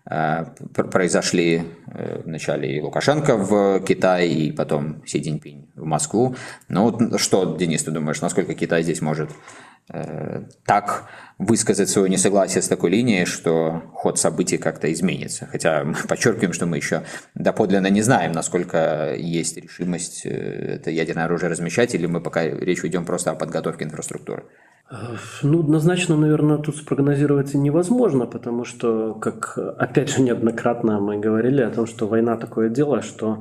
Э, 0.09 0.45
произошли 0.73 1.61
э, 1.93 2.21
вначале 2.25 2.75
и 2.75 2.81
Лукашенко 2.81 3.37
в 3.37 3.81
Китай, 3.81 4.29
и 4.29 4.51
потом 4.51 5.05
Си 5.05 5.21
Цзиньпинь 5.21 5.69
в 5.75 5.85
Москву. 5.85 6.35
Ну 6.69 7.17
что, 7.19 7.55
Денис, 7.55 7.83
ты 7.83 7.91
думаешь, 7.91 8.19
насколько 8.19 8.55
Китай 8.55 8.81
здесь 8.81 9.01
может 9.01 9.29
э, 9.93 10.41
так 10.65 11.07
высказать 11.37 11.87
свое 11.87 12.09
несогласие 12.09 12.63
с 12.63 12.67
такой 12.67 12.89
линией, 12.89 13.25
что 13.25 13.83
ход 13.93 14.17
событий 14.17 14.57
как-то 14.57 14.91
изменится. 14.91 15.45
Хотя 15.45 15.83
мы 15.83 15.93
подчеркиваем, 16.07 16.53
что 16.53 16.65
мы 16.65 16.77
еще 16.77 17.03
доподлинно 17.35 17.87
не 17.87 18.01
знаем, 18.01 18.31
насколько 18.31 19.13
есть 19.15 19.57
решимость 19.57 20.25
это 20.25 20.89
ядерное 20.89 21.25
оружие 21.25 21.51
размещать, 21.51 21.93
или 21.93 22.07
мы 22.07 22.21
пока 22.21 22.43
речь 22.43 22.81
ведем 22.81 23.05
просто 23.05 23.29
о 23.29 23.35
подготовке 23.35 23.85
инфраструктуры. 23.85 24.45
Ну, 25.41 25.61
однозначно, 25.61 26.17
наверное, 26.17 26.57
тут 26.57 26.75
спрогнозировать 26.75 27.53
невозможно, 27.53 28.25
потому 28.25 28.65
что, 28.65 29.13
как 29.13 29.57
опять 29.77 30.13
же 30.13 30.21
неоднократно 30.21 30.99
мы 30.99 31.17
говорили 31.17 31.61
о 31.61 31.69
том, 31.69 31.87
что 31.87 32.07
война 32.07 32.35
такое 32.35 32.67
дело, 32.67 33.01
что 33.01 33.39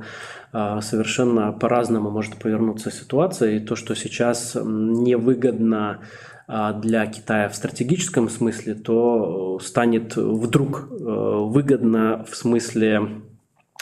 а, 0.53 0.79
совершенно 0.79 1.51
по-разному 1.51 2.09
может 2.09 2.37
повернуться 2.37 2.89
ситуация, 2.89 3.57
и 3.57 3.59
то, 3.59 3.75
что 3.75 3.95
сейчас 3.95 4.55
невыгодно 4.55 5.99
а, 6.47 6.71
для 6.71 7.05
Китая 7.07 7.49
в 7.49 7.55
стратегическом 7.55 8.29
смысле, 8.29 8.75
то 8.75 9.59
станет 9.59 10.15
вдруг 10.15 10.87
э, 10.89 11.03
выгодно 11.03 12.25
в 12.29 12.35
смысле 12.35 13.21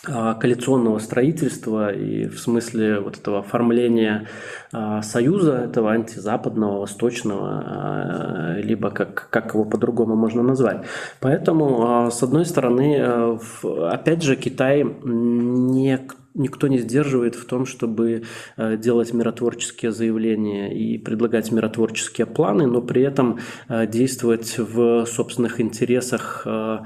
коалиционного 0.01 0.99
строительства 0.99 1.93
и 1.93 2.27
в 2.29 2.39
смысле 2.39 3.01
вот 3.01 3.17
этого 3.17 3.39
оформления 3.39 4.29
союза 5.01 5.55
этого 5.58 5.91
антизападного, 5.91 6.79
восточного, 6.79 7.63
а, 7.65 8.53
либо 8.58 8.91
как, 8.91 9.27
как 9.29 9.53
его 9.53 9.65
по-другому 9.65 10.15
можно 10.15 10.43
назвать. 10.43 10.86
Поэтому, 11.19 12.10
с 12.12 12.21
одной 12.23 12.45
стороны, 12.45 13.39
опять 13.89 14.23
же, 14.23 14.36
Китай 14.36 14.84
не 14.84 15.99
никто 16.39 16.67
не 16.67 16.77
сдерживает 16.79 17.36
в 17.36 17.45
том, 17.45 17.65
чтобы 17.65 18.23
э, 18.58 18.77
делать 18.77 19.13
миротворческие 19.13 19.91
заявления 19.91 20.73
и 20.73 20.97
предлагать 20.97 21.51
миротворческие 21.51 22.27
планы, 22.27 22.65
но 22.65 22.82
при 22.82 23.01
этом 23.01 23.39
э, 23.67 23.88
действовать 23.88 24.58
в 24.58 25.05
собственных 25.05 25.60
интересах, 25.62 26.43
э, 26.45 26.79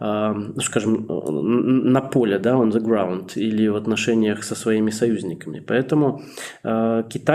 ну, 0.00 0.60
скажем, 0.60 1.06
на 1.08 2.00
поле, 2.00 2.38
да, 2.38 2.52
on 2.52 2.70
the 2.70 2.80
ground, 2.80 3.32
или 3.34 3.66
в 3.66 3.74
отношениях 3.74 4.44
со 4.44 4.54
своими 4.54 4.90
союзниками. 4.90 5.58
Поэтому 5.58 6.22
Китай, 6.62 7.27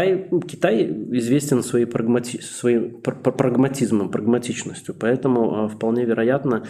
Китай 0.47 0.85
известен 1.11 1.63
своей 1.63 1.85
прагмати, 1.85 2.41
своим 2.41 3.01
прагматизмом, 3.01 4.09
прагматичностью. 4.09 4.95
Поэтому 4.95 5.67
вполне 5.67 6.05
вероятно, 6.05 6.63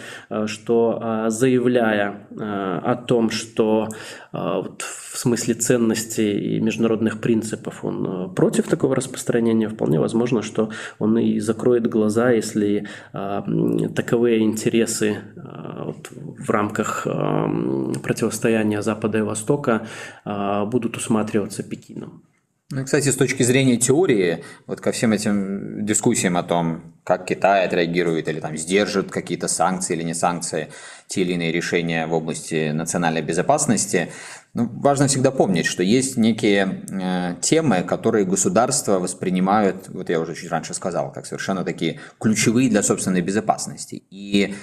что 0.46 1.24
заявляя 1.28 2.26
о 2.38 2.96
том, 2.96 3.30
что 3.30 3.88
вот 4.32 4.82
в 5.14 5.16
смысле 5.16 5.54
ценностей 5.54 6.56
и 6.56 6.60
международных 6.60 7.20
принципов 7.20 7.84
он 7.84 8.06
э, 8.06 8.34
против 8.34 8.66
такого 8.66 8.96
распространения, 8.96 9.68
вполне 9.68 10.00
возможно, 10.00 10.42
что 10.42 10.70
он 10.98 11.16
и 11.18 11.38
закроет 11.38 11.86
глаза, 11.86 12.32
если 12.32 12.88
э, 13.12 13.42
таковые 13.94 14.42
интересы 14.42 15.18
э, 15.36 15.84
вот, 15.84 16.08
в 16.10 16.50
рамках 16.50 17.06
э, 17.06 17.92
противостояния 18.02 18.82
Запада 18.82 19.18
и 19.18 19.22
Востока 19.22 19.86
э, 20.24 20.64
будут 20.64 20.96
усматриваться 20.96 21.62
Пекином. 21.62 22.24
Ну, 22.70 22.82
кстати, 22.82 23.10
с 23.10 23.16
точки 23.16 23.42
зрения 23.42 23.76
теории, 23.76 24.42
вот 24.66 24.80
ко 24.80 24.90
всем 24.90 25.12
этим 25.12 25.84
дискуссиям 25.84 26.38
о 26.38 26.42
том, 26.42 26.94
как 27.04 27.26
Китай 27.26 27.66
отреагирует 27.66 28.26
или 28.26 28.40
там 28.40 28.56
сдержит 28.56 29.10
какие-то 29.10 29.48
санкции 29.48 29.94
или 29.94 30.02
не 30.02 30.14
санкции, 30.14 30.68
те 31.06 31.20
или 31.20 31.34
иные 31.34 31.52
решения 31.52 32.06
в 32.06 32.14
области 32.14 32.70
национальной 32.70 33.20
безопасности, 33.20 34.10
ну, 34.54 34.66
важно 34.72 35.08
всегда 35.08 35.30
помнить, 35.30 35.66
что 35.66 35.82
есть 35.82 36.16
некие 36.16 36.84
э, 36.90 37.34
темы, 37.42 37.82
которые 37.82 38.24
государства 38.24 38.98
воспринимают, 38.98 39.88
вот 39.88 40.08
я 40.08 40.18
уже 40.18 40.34
чуть 40.34 40.50
раньше 40.50 40.72
сказал, 40.72 41.12
как 41.12 41.26
совершенно 41.26 41.64
такие 41.64 42.00
ключевые 42.18 42.70
для 42.70 42.82
собственной 42.82 43.20
безопасности. 43.20 44.04
И 44.10 44.54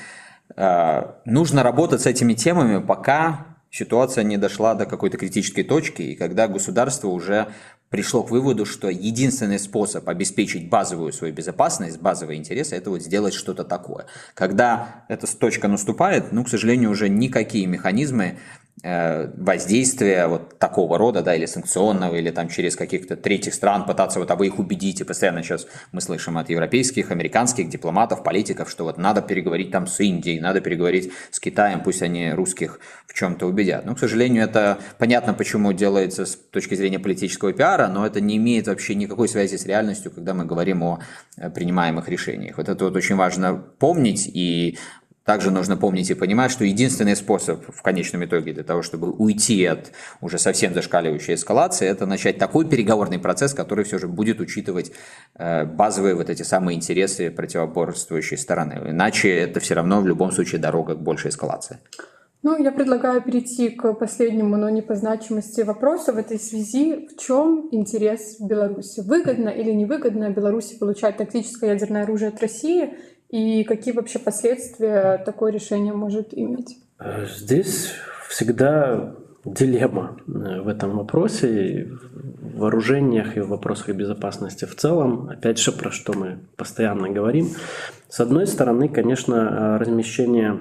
э, 0.56 1.02
нужно 1.26 1.62
работать 1.62 2.02
с 2.02 2.08
этими 2.08 2.34
темами, 2.34 2.82
пока 2.82 3.51
ситуация 3.72 4.24
не 4.24 4.38
дошла 4.38 4.76
до 4.76 4.86
какой-то 4.86 5.18
критической 5.18 5.64
точки, 5.64 6.02
и 6.02 6.16
когда 6.16 6.48
государство 6.48 7.08
уже 7.08 7.48
пришло 7.90 8.24
к 8.24 8.32
выводу, 8.32 8.66
что 8.66 8.90
единственный 8.90 9.60
способ 9.60 10.08
обеспечить 10.08 10.70
базовую 10.70 11.12
свою 11.12 11.34
безопасность, 11.34 12.00
базовые 12.00 12.40
интересы, 12.40 12.76
это 12.76 12.90
вот 12.90 13.02
сделать 13.02 13.34
что-то 13.34 13.64
такое. 13.64 14.06
Когда 14.34 15.06
эта 15.10 15.28
точка 15.38 15.68
наступает, 15.68 16.32
ну, 16.32 16.44
к 16.44 16.50
сожалению, 16.50 16.92
уже 16.92 17.10
никакие 17.10 17.66
механизмы 17.66 18.38
воздействия 18.84 20.26
вот 20.28 20.58
такого 20.58 20.98
рода, 20.98 21.22
да, 21.22 21.36
или 21.36 21.46
санкционного, 21.46 22.16
или 22.16 22.32
там 22.32 22.50
через 22.50 22.76
каких-то 22.76 23.16
третьих 23.16 23.54
стран 23.54 23.86
пытаться 23.86 24.20
вот, 24.20 24.32
а 24.32 24.36
вы 24.36 24.48
их 24.48 24.58
убедите. 24.58 25.06
Постоянно 25.06 25.44
сейчас 25.44 25.68
мы 25.92 26.02
слышим 26.02 26.38
от 26.38 26.50
европейских, 26.50 27.12
американских 27.12 27.70
дипломатов, 27.70 28.24
политиков, 28.24 28.70
что 28.72 28.86
вот 28.86 28.98
надо 28.98 29.22
переговорить 29.22 29.72
там 29.72 29.86
с 29.86 30.00
Индией, 30.00 30.40
надо 30.40 30.62
переговорить 30.62 31.12
с 31.30 31.40
Китаем, 31.40 31.84
пусть 31.84 32.02
они 32.02 32.32
русских 32.32 32.80
в 33.06 33.14
чем-то 33.14 33.46
убедят. 33.46 33.86
Но, 33.86 33.94
к 33.94 34.00
сожалению, 34.00 34.46
это 34.46 34.80
понятно, 34.98 35.34
почему 35.34 35.74
делается 35.74 36.26
с 36.26 36.36
точки 36.36 36.74
зрения 36.74 36.98
политического 37.00 37.54
пиара, 37.54 37.88
но 37.88 38.06
это 38.06 38.20
не 38.20 38.38
имеет 38.38 38.68
вообще 38.68 38.96
никакой 38.96 39.28
связи 39.28 39.58
с 39.58 39.66
реальностью, 39.66 40.12
когда 40.12 40.34
мы 40.34 40.46
говорим 40.46 40.82
о 40.84 41.00
э, 41.38 41.50
принимаемых 41.52 42.10
решениях. 42.10 42.58
Вот 42.58 42.68
это 42.68 42.86
вот 42.86 42.96
очень 42.96 43.16
важно 43.16 43.54
помнить, 43.56 44.28
и 44.34 44.78
также 45.26 45.52
нужно 45.52 45.78
помнить 45.78 46.10
и 46.10 46.16
понимать, 46.16 46.52
что 46.52 46.66
единственный 46.66 47.16
способ 47.16 47.64
в 47.68 47.82
конечном 47.82 48.26
итоге 48.26 48.54
для 48.54 48.64
того, 48.64 48.82
чтобы 48.82 49.12
уйти 49.12 49.64
от 49.66 49.92
уже 50.20 50.40
совсем 50.40 50.74
зашкаливающей 50.74 51.36
эскалации, 51.36 51.88
это 51.88 52.06
начать 52.06 52.38
такой 52.38 52.68
переговорный 52.68 53.20
процесс, 53.20 53.54
который 53.54 53.86
все 53.86 54.00
же 54.00 54.08
будет 54.08 54.40
учитывать 54.40 54.92
э, 55.36 55.66
базовые 55.66 56.16
вот 56.16 56.30
эти 56.30 56.42
самые 56.42 56.76
интересы 56.76 57.30
противоборствующей 57.30 58.38
стороны. 58.38 58.82
Иначе 58.88 59.30
это 59.30 59.60
все 59.60 59.76
равно 59.76 60.02
в 60.02 60.08
любом 60.08 60.32
случае 60.32 60.60
дорога 60.60 60.96
к 60.96 61.02
большей 61.02 61.30
эскалации. 61.30 61.78
Ну, 62.44 62.58
я 62.58 62.72
предлагаю 62.72 63.22
перейти 63.22 63.70
к 63.70 63.94
последнему, 63.94 64.58
но 64.58 64.68
не 64.70 64.82
по 64.82 64.96
значимости 64.96 65.62
вопросу 65.62 66.12
в 66.12 66.18
этой 66.18 66.40
связи. 66.40 67.08
В 67.08 67.22
чем 67.22 67.70
интерес 67.72 68.40
Беларуси? 68.40 69.02
Выгодно 69.02 69.50
или 69.50 69.72
невыгодно 69.72 70.32
Беларуси 70.32 70.80
получать 70.80 71.18
тактическое 71.18 71.74
ядерное 71.74 72.02
оружие 72.02 72.30
от 72.30 72.42
России? 72.42 72.96
И 73.32 73.64
какие 73.64 73.94
вообще 73.94 74.20
последствия 74.20 75.18
такое 75.26 75.52
решение 75.52 75.94
может 75.94 76.34
иметь? 76.34 76.78
Здесь 77.40 77.94
всегда 78.28 79.16
дилемма 79.46 80.18
в 80.28 80.68
этом 80.68 80.98
вопросе, 80.98 81.90
в 82.14 82.60
вооружениях 82.60 83.38
и 83.38 83.40
в 83.40 83.48
вопросах 83.48 83.90
безопасности 83.96 84.66
в 84.66 84.76
целом. 84.76 85.30
Опять 85.30 85.60
же, 85.60 85.72
про 85.72 85.92
что 85.92 86.14
мы 86.14 86.40
постоянно 86.58 87.10
говорим. 87.10 87.48
С 88.10 88.20
одной 88.20 88.46
стороны, 88.46 88.90
конечно, 88.90 89.80
размещение 89.80 90.60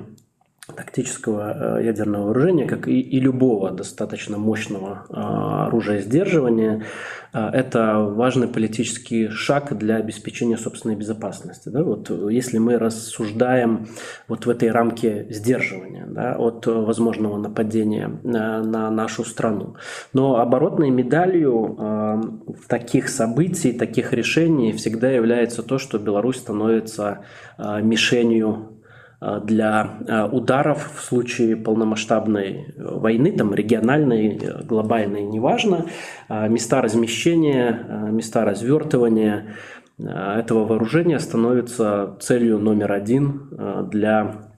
тактического 0.73 1.79
э, 1.79 1.85
ядерного 1.85 2.27
вооружения, 2.27 2.67
как 2.67 2.89
и, 2.89 3.01
и 3.01 3.21
любого 3.21 3.71
достаточно 3.71 4.39
мощного 4.39 5.07
э, 5.09 5.15
оружия 5.15 6.01
сдерживания, 6.01 6.85
э, 7.33 7.49
это 7.53 7.99
важный 7.99 8.49
политический 8.49 9.29
шаг 9.29 9.77
для 9.77 9.97
обеспечения 9.97 10.57
собственной 10.57 10.97
безопасности. 10.97 11.69
Да? 11.69 11.83
Вот 11.83 12.11
если 12.31 12.59
мы 12.59 12.79
рассуждаем 12.79 13.87
вот 14.29 14.47
в 14.47 14.51
этой 14.51 14.71
рамке 14.71 15.27
сдерживания 15.31 16.07
да, 16.07 16.37
от 16.37 16.67
возможного 16.67 17.39
нападения 17.39 18.11
на, 18.23 18.63
на 18.63 18.91
нашу 18.91 19.25
страну. 19.25 19.77
Но 20.13 20.41
оборотной 20.41 20.91
медалью 20.91 21.77
э, 21.79 22.23
таких 22.69 23.09
событий, 23.09 23.73
таких 23.73 24.13
решений 24.13 24.73
всегда 24.73 25.11
является 25.11 25.63
то, 25.63 25.79
что 25.79 25.99
Беларусь 25.99 26.37
становится 26.37 27.25
э, 27.59 27.81
мишенью 27.83 28.80
для 29.21 29.99
э, 30.07 30.25
ударов 30.25 30.91
в 30.97 31.03
случае 31.03 31.57
полномасштабной 31.57 32.75
войны, 32.77 33.33
там 33.33 33.55
региональной, 33.55 34.41
глобальной, 34.65 35.23
неважно, 35.23 35.87
э, 36.29 36.49
места 36.49 36.81
размещения, 36.81 38.09
места 38.11 38.45
развертывания 38.45 39.57
этого 39.99 40.65
вооружения 40.65 41.19
становятся 41.19 42.17
целью 42.21 42.59
номер 42.59 42.91
один 42.93 43.89
для 43.91 44.50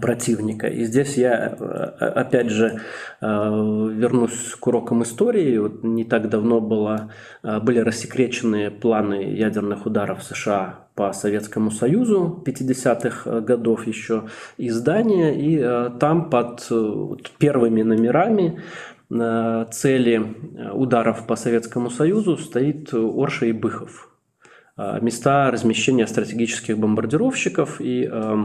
противника. 0.00 0.66
И 0.66 0.84
здесь 0.84 1.16
я, 1.16 1.46
опять 1.98 2.50
же, 2.50 2.80
вернусь 3.20 4.54
к 4.60 4.66
урокам 4.66 5.02
истории. 5.02 5.56
Вот 5.56 5.82
не 5.82 6.04
так 6.04 6.28
давно 6.28 6.60
было, 6.60 7.12
были 7.42 7.78
рассекречены 7.78 8.70
планы 8.70 9.22
ядерных 9.22 9.86
ударов 9.86 10.22
США 10.22 10.80
по 11.00 11.14
Советскому 11.14 11.70
Союзу 11.70 12.42
50-х 12.44 13.22
э, 13.24 13.40
годов 13.40 13.86
еще 13.86 14.24
издания, 14.58 15.30
и 15.34 15.58
э, 15.58 15.90
там 15.98 16.28
под 16.28 16.66
э, 16.70 17.16
первыми 17.38 17.80
номерами 17.82 18.60
цели 19.72 20.24
ударов 20.72 21.26
по 21.26 21.34
Советскому 21.34 21.90
Союзу 21.90 22.36
стоит 22.36 22.94
Орша 22.94 23.46
и 23.46 23.52
Быхов. 23.52 24.08
Места 24.76 25.50
размещения 25.50 26.06
стратегических 26.06 26.78
бомбардировщиков 26.78 27.80
и 27.80 28.08
Э, 28.08 28.44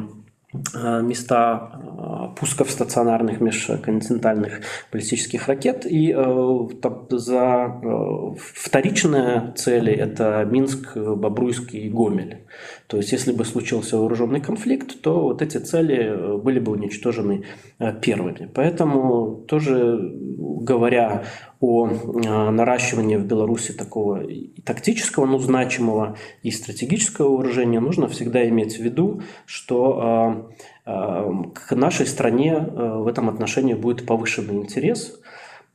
места 1.01 1.71
э, 1.73 2.39
пусков 2.39 2.69
стационарных 2.71 3.41
межконтинентальных 3.41 4.61
баллистических 4.91 5.47
ракет. 5.47 5.85
И 5.85 6.13
э, 6.15 6.67
за 7.09 8.35
вторичные 8.37 9.53
цели 9.55 9.93
это 9.93 10.47
Минск, 10.49 10.95
Бобруйск 10.95 11.73
и 11.73 11.89
Гомель. 11.89 12.45
То 12.87 12.97
есть, 12.97 13.11
если 13.11 13.31
бы 13.31 13.45
случился 13.45 13.97
вооруженный 13.97 14.41
конфликт, 14.41 15.01
то 15.01 15.21
вот 15.21 15.41
эти 15.41 15.57
цели 15.57 16.37
были 16.37 16.59
бы 16.59 16.73
уничтожены 16.73 17.43
первыми. 18.01 18.49
Поэтому 18.53 19.43
тоже 19.47 20.13
говоря 20.65 21.23
о 21.65 22.51
наращивании 22.51 23.17
в 23.17 23.25
Беларуси 23.25 23.71
такого 23.71 24.23
и 24.23 24.61
тактического, 24.61 25.25
но 25.25 25.39
значимого, 25.39 26.15
и 26.43 26.51
стратегического 26.51 27.35
вооружения, 27.35 27.79
нужно 27.79 28.07
всегда 28.07 28.47
иметь 28.49 28.77
в 28.77 28.83
виду, 28.83 29.21
что 29.45 30.51
к 30.85 31.75
нашей 31.75 32.05
стране 32.05 32.59
в 32.59 33.07
этом 33.07 33.29
отношении 33.29 33.73
будет 33.73 34.05
повышенный 34.05 34.55
интерес, 34.55 35.19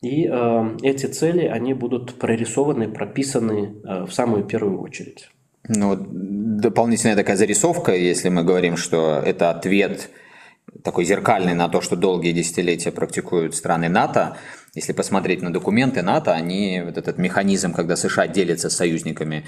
и 0.03 0.25
эти 0.83 1.07
цели, 1.07 1.47
они 1.47 1.75
будут 1.75 2.15
прорисованы, 2.19 2.89
прописаны 2.89 3.75
в 4.07 4.11
самую 4.13 4.45
первую 4.45 4.81
очередь. 4.81 5.31
Ну, 5.69 5.97
дополнительная 5.99 7.17
такая 7.17 7.37
зарисовка, 7.37 7.95
если 7.95 8.29
мы 8.29 8.45
говорим, 8.45 8.77
что 8.77 9.21
это 9.25 9.51
ответ 9.51 10.11
такой 10.85 11.05
зеркальный 11.05 11.55
на 11.55 11.69
то, 11.69 11.81
что 11.81 11.97
долгие 11.97 12.33
десятилетия 12.33 12.93
практикуют 12.93 13.55
страны 13.55 13.89
НАТО, 13.89 14.37
если 14.75 14.93
посмотреть 14.93 15.43
на 15.43 15.53
документы 15.53 16.03
НАТО, 16.03 16.33
они 16.33 16.83
вот 16.85 16.97
этот 16.97 17.19
механизм, 17.19 17.73
когда 17.73 17.97
США 17.97 18.29
делятся 18.29 18.71
с 18.71 18.77
союзниками 18.77 19.45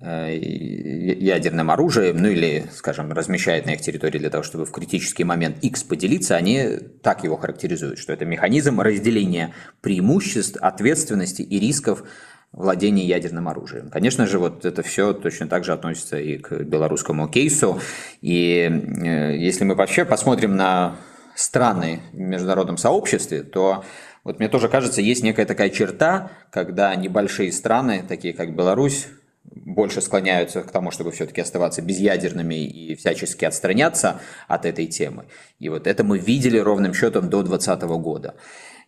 э, 0.00 0.36
ядерным 0.36 1.70
оружием, 1.70 2.18
ну 2.18 2.28
или, 2.28 2.66
скажем, 2.74 3.10
размещает 3.12 3.64
на 3.64 3.70
их 3.70 3.80
территории 3.80 4.18
для 4.18 4.30
того, 4.30 4.42
чтобы 4.42 4.66
в 4.66 4.72
критический 4.72 5.24
момент 5.24 5.58
X 5.62 5.84
поделиться, 5.84 6.36
они 6.36 6.78
так 7.02 7.24
его 7.24 7.36
характеризуют, 7.36 7.98
что 7.98 8.12
это 8.12 8.26
механизм 8.26 8.80
разделения 8.80 9.54
преимуществ, 9.80 10.58
ответственности 10.60 11.40
и 11.40 11.58
рисков 11.58 12.04
владения 12.52 13.04
ядерным 13.04 13.48
оружием. 13.48 13.88
Конечно 13.90 14.26
же, 14.26 14.38
вот 14.38 14.64
это 14.64 14.82
все 14.82 15.14
точно 15.14 15.48
так 15.48 15.64
же 15.64 15.72
относится 15.72 16.18
и 16.18 16.36
к 16.36 16.52
белорусскому 16.64 17.28
кейсу. 17.28 17.80
И 18.20 18.60
э, 18.60 19.36
если 19.38 19.64
мы 19.64 19.74
вообще 19.74 20.04
посмотрим 20.04 20.54
на 20.54 20.96
страны 21.34 22.00
в 22.12 22.18
международном 22.18 22.78
сообществе, 22.78 23.42
то 23.42 23.84
вот 24.26 24.40
мне 24.40 24.48
тоже 24.48 24.68
кажется, 24.68 25.00
есть 25.00 25.22
некая 25.22 25.46
такая 25.46 25.70
черта, 25.70 26.32
когда 26.50 26.92
небольшие 26.96 27.52
страны, 27.52 28.04
такие 28.06 28.34
как 28.34 28.56
Беларусь, 28.56 29.06
больше 29.44 30.00
склоняются 30.00 30.62
к 30.62 30.72
тому, 30.72 30.90
чтобы 30.90 31.12
все-таки 31.12 31.40
оставаться 31.40 31.80
безъядерными 31.80 32.56
и 32.56 32.96
всячески 32.96 33.44
отстраняться 33.44 34.20
от 34.48 34.66
этой 34.66 34.86
темы. 34.86 35.26
И 35.60 35.68
вот 35.68 35.86
это 35.86 36.02
мы 36.02 36.18
видели 36.18 36.58
ровным 36.58 36.92
счетом 36.92 37.30
до 37.30 37.44
2020 37.44 37.82
года. 38.02 38.34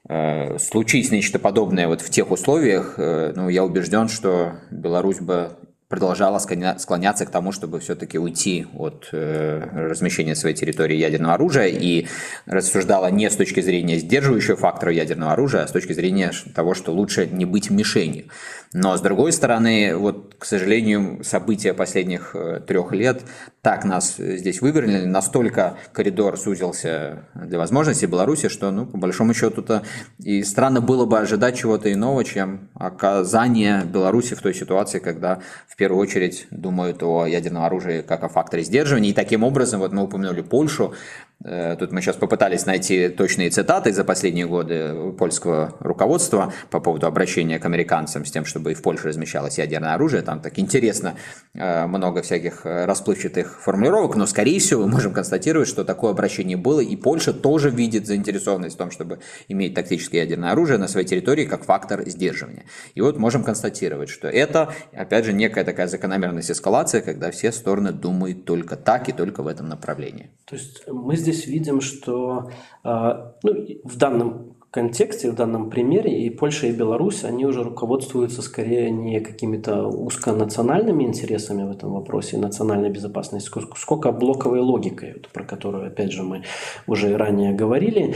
Э, 0.08 0.58
случись 0.58 1.12
нечто 1.12 1.38
подобное 1.38 1.86
вот 1.86 2.00
в 2.00 2.10
тех 2.10 2.32
условиях, 2.32 2.94
э, 2.96 3.32
ну, 3.36 3.48
я 3.48 3.64
убежден, 3.64 4.08
что 4.08 4.54
Беларусь 4.72 5.20
бы 5.20 5.52
продолжала 5.88 6.38
склоняться 6.38 7.24
к 7.24 7.30
тому, 7.30 7.50
чтобы 7.50 7.80
все-таки 7.80 8.18
уйти 8.18 8.66
от 8.76 9.08
э, 9.12 9.88
размещения 9.88 10.34
своей 10.34 10.54
территории 10.54 10.96
ядерного 10.96 11.34
оружия 11.34 11.68
и 11.68 12.06
рассуждала 12.44 13.10
не 13.10 13.30
с 13.30 13.36
точки 13.36 13.60
зрения 13.60 13.98
сдерживающего 13.98 14.56
фактора 14.56 14.92
ядерного 14.92 15.32
оружия, 15.32 15.62
а 15.62 15.66
с 15.66 15.72
точки 15.72 15.94
зрения 15.94 16.32
того, 16.54 16.74
что 16.74 16.92
лучше 16.92 17.26
не 17.26 17.46
быть 17.46 17.70
мишенью. 17.70 18.26
Но 18.74 18.96
с 18.98 19.00
другой 19.00 19.32
стороны, 19.32 19.96
вот, 19.96 20.34
к 20.38 20.44
сожалению, 20.44 21.24
события 21.24 21.72
последних 21.72 22.34
э, 22.34 22.60
трех 22.66 22.92
лет 22.92 23.22
так 23.62 23.84
нас 23.84 24.16
здесь 24.18 24.60
вывернули, 24.60 25.06
настолько 25.06 25.78
коридор 25.92 26.36
сузился 26.36 27.24
для 27.34 27.58
возможностей 27.58 28.06
Беларуси, 28.06 28.48
что, 28.48 28.70
ну, 28.70 28.84
по 28.84 28.98
большому 28.98 29.32
счету-то 29.32 29.84
и 30.18 30.42
странно 30.42 30.82
было 30.82 31.06
бы 31.06 31.18
ожидать 31.18 31.56
чего-то 31.56 31.90
иного, 31.90 32.24
чем 32.24 32.68
оказание 32.74 33.84
Беларуси 33.84 34.34
в 34.34 34.42
той 34.42 34.52
ситуации, 34.52 34.98
когда 34.98 35.40
в 35.66 35.76
первую 35.78 36.02
очередь 36.02 36.48
думают 36.50 37.02
о 37.04 37.24
ядерном 37.26 37.62
оружии 37.62 38.02
как 38.02 38.24
о 38.24 38.28
факторе 38.28 38.64
сдерживания. 38.64 39.10
И 39.10 39.12
таким 39.12 39.44
образом, 39.44 39.78
вот 39.78 39.92
мы 39.92 40.02
упомянули 40.02 40.42
Польшу, 40.42 40.92
тут 41.40 41.92
мы 41.92 42.00
сейчас 42.00 42.16
попытались 42.16 42.66
найти 42.66 43.08
точные 43.08 43.50
цитаты 43.50 43.92
за 43.92 44.04
последние 44.04 44.46
годы 44.46 45.12
польского 45.16 45.76
руководства 45.78 46.52
по 46.70 46.80
поводу 46.80 47.06
обращения 47.06 47.58
к 47.58 47.64
американцам 47.64 48.24
с 48.24 48.30
тем, 48.30 48.44
чтобы 48.44 48.72
и 48.72 48.74
в 48.74 48.82
Польше 48.82 49.08
размещалось 49.08 49.58
ядерное 49.58 49.94
оружие. 49.94 50.22
Там 50.22 50.40
так 50.40 50.58
интересно 50.58 51.14
э, 51.54 51.86
много 51.86 52.22
всяких 52.22 52.62
расплывчатых 52.64 53.60
формулировок, 53.62 54.16
но, 54.16 54.26
скорее 54.26 54.58
всего, 54.58 54.82
мы 54.82 54.92
можем 54.92 55.12
констатировать, 55.12 55.68
что 55.68 55.84
такое 55.84 56.10
обращение 56.10 56.56
было, 56.56 56.80
и 56.80 56.96
Польша 56.96 57.32
тоже 57.32 57.70
видит 57.70 58.06
заинтересованность 58.06 58.74
в 58.74 58.78
том, 58.78 58.90
чтобы 58.90 59.20
иметь 59.46 59.74
тактическое 59.74 60.22
ядерное 60.22 60.50
оружие 60.50 60.78
на 60.78 60.88
своей 60.88 61.06
территории 61.06 61.44
как 61.44 61.64
фактор 61.64 62.02
сдерживания. 62.08 62.64
И 62.94 63.00
вот 63.00 63.16
можем 63.16 63.44
констатировать, 63.44 64.08
что 64.08 64.28
это, 64.28 64.72
опять 64.92 65.24
же, 65.24 65.32
некая 65.32 65.64
такая 65.64 65.86
закономерность 65.86 66.50
эскалации, 66.50 67.00
когда 67.00 67.30
все 67.30 67.52
стороны 67.52 67.92
думают 67.92 68.44
только 68.44 68.74
так 68.74 69.08
и 69.08 69.12
только 69.12 69.42
в 69.42 69.46
этом 69.46 69.68
направлении. 69.68 70.30
То 70.46 70.56
есть 70.56 70.82
мы 70.88 71.16
здесь 71.16 71.27
здесь 71.32 71.46
видим, 71.46 71.80
что 71.80 72.50
а, 72.82 73.34
ну, 73.42 73.66
в 73.84 73.96
данном 73.96 74.57
контексте, 74.70 75.30
в 75.30 75.34
данном 75.34 75.70
примере 75.70 76.24
и 76.24 76.30
Польша, 76.30 76.66
и 76.66 76.72
Беларусь, 76.72 77.24
они 77.24 77.46
уже 77.46 77.62
руководствуются 77.62 78.42
скорее 78.42 78.90
не 78.90 79.20
какими-то 79.20 79.86
узконациональными 79.86 81.04
интересами 81.04 81.62
в 81.62 81.70
этом 81.70 81.92
вопросе, 81.92 82.36
национальной 82.36 82.90
безопасности, 82.90 83.50
сколько 83.76 84.12
блоковой 84.12 84.60
логикой, 84.60 85.14
вот, 85.14 85.28
про 85.28 85.44
которую, 85.44 85.86
опять 85.86 86.12
же, 86.12 86.22
мы 86.22 86.42
уже 86.86 87.16
ранее 87.16 87.52
говорили, 87.52 88.14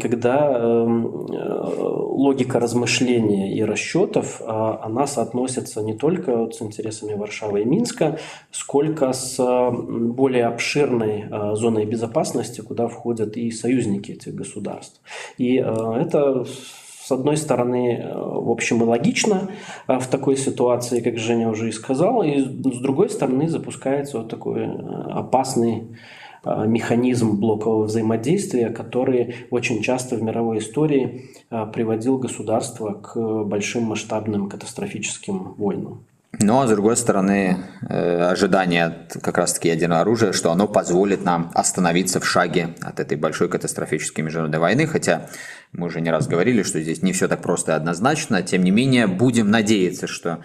когда 0.00 0.52
эм, 0.52 1.26
э, 1.32 1.64
логика 1.68 2.60
размышления 2.60 3.56
и 3.56 3.62
расчетов, 3.62 4.40
э, 4.40 4.44
она 4.44 5.06
соотносится 5.06 5.82
не 5.82 5.94
только 5.94 6.36
вот 6.36 6.54
с 6.54 6.62
интересами 6.62 7.14
Варшавы 7.14 7.62
и 7.62 7.64
Минска, 7.64 8.18
сколько 8.52 9.12
с 9.12 9.38
более 9.70 10.46
обширной 10.46 11.24
э, 11.30 11.54
зоной 11.54 11.86
безопасности, 11.86 12.60
куда 12.60 12.86
входят 12.86 13.36
и 13.36 13.50
союзники 13.50 14.12
этих 14.12 14.34
государств. 14.34 15.00
И 15.38 15.58
э, 15.58 15.64
это 15.96 16.44
с 17.08 17.12
одной 17.12 17.38
стороны, 17.38 18.02
э, 18.02 18.14
в 18.14 18.50
общем, 18.50 18.82
и 18.82 18.84
логично 18.84 19.48
э, 19.86 19.98
в 19.98 20.06
такой 20.08 20.36
ситуации, 20.36 21.00
как 21.00 21.16
Женя 21.16 21.48
уже 21.48 21.68
и 21.70 21.72
сказал, 21.72 22.22
и 22.22 22.38
с 22.40 22.80
другой 22.80 23.08
стороны 23.08 23.48
запускается 23.48 24.18
вот 24.18 24.28
такой 24.28 24.64
э, 24.64 24.68
опасный 25.10 25.84
механизм 26.44 27.40
блокового 27.40 27.84
взаимодействия, 27.84 28.70
который 28.70 29.34
очень 29.50 29.82
часто 29.82 30.14
в 30.14 30.22
мировой 30.22 30.58
истории 30.58 31.30
приводил 31.74 32.16
государство 32.18 32.92
к 32.92 33.44
большим 33.44 33.82
масштабным 33.82 34.48
катастрофическим 34.48 35.54
войнам. 35.58 36.04
Ну, 36.40 36.60
а 36.60 36.66
с 36.66 36.70
другой 36.70 36.96
стороны, 36.96 37.56
ожидание 37.80 39.08
как 39.20 39.36
раз-таки 39.36 39.68
ядерного 39.68 40.02
оружия, 40.02 40.32
что 40.32 40.52
оно 40.52 40.68
позволит 40.68 41.24
нам 41.24 41.50
остановиться 41.54 42.20
в 42.20 42.24
шаге 42.24 42.68
от 42.82 43.00
этой 43.00 43.18
большой 43.18 43.48
катастрофической 43.48 44.22
международной 44.22 44.60
войны, 44.60 44.86
хотя 44.86 45.28
мы 45.72 45.86
уже 45.86 46.00
не 46.00 46.10
раз 46.10 46.26
говорили, 46.26 46.62
что 46.62 46.80
здесь 46.80 47.02
не 47.02 47.12
все 47.12 47.28
так 47.28 47.42
просто 47.42 47.72
и 47.72 47.74
однозначно, 47.74 48.42
тем 48.42 48.64
не 48.64 48.70
менее, 48.70 49.06
будем 49.06 49.50
надеяться, 49.50 50.06
что 50.06 50.40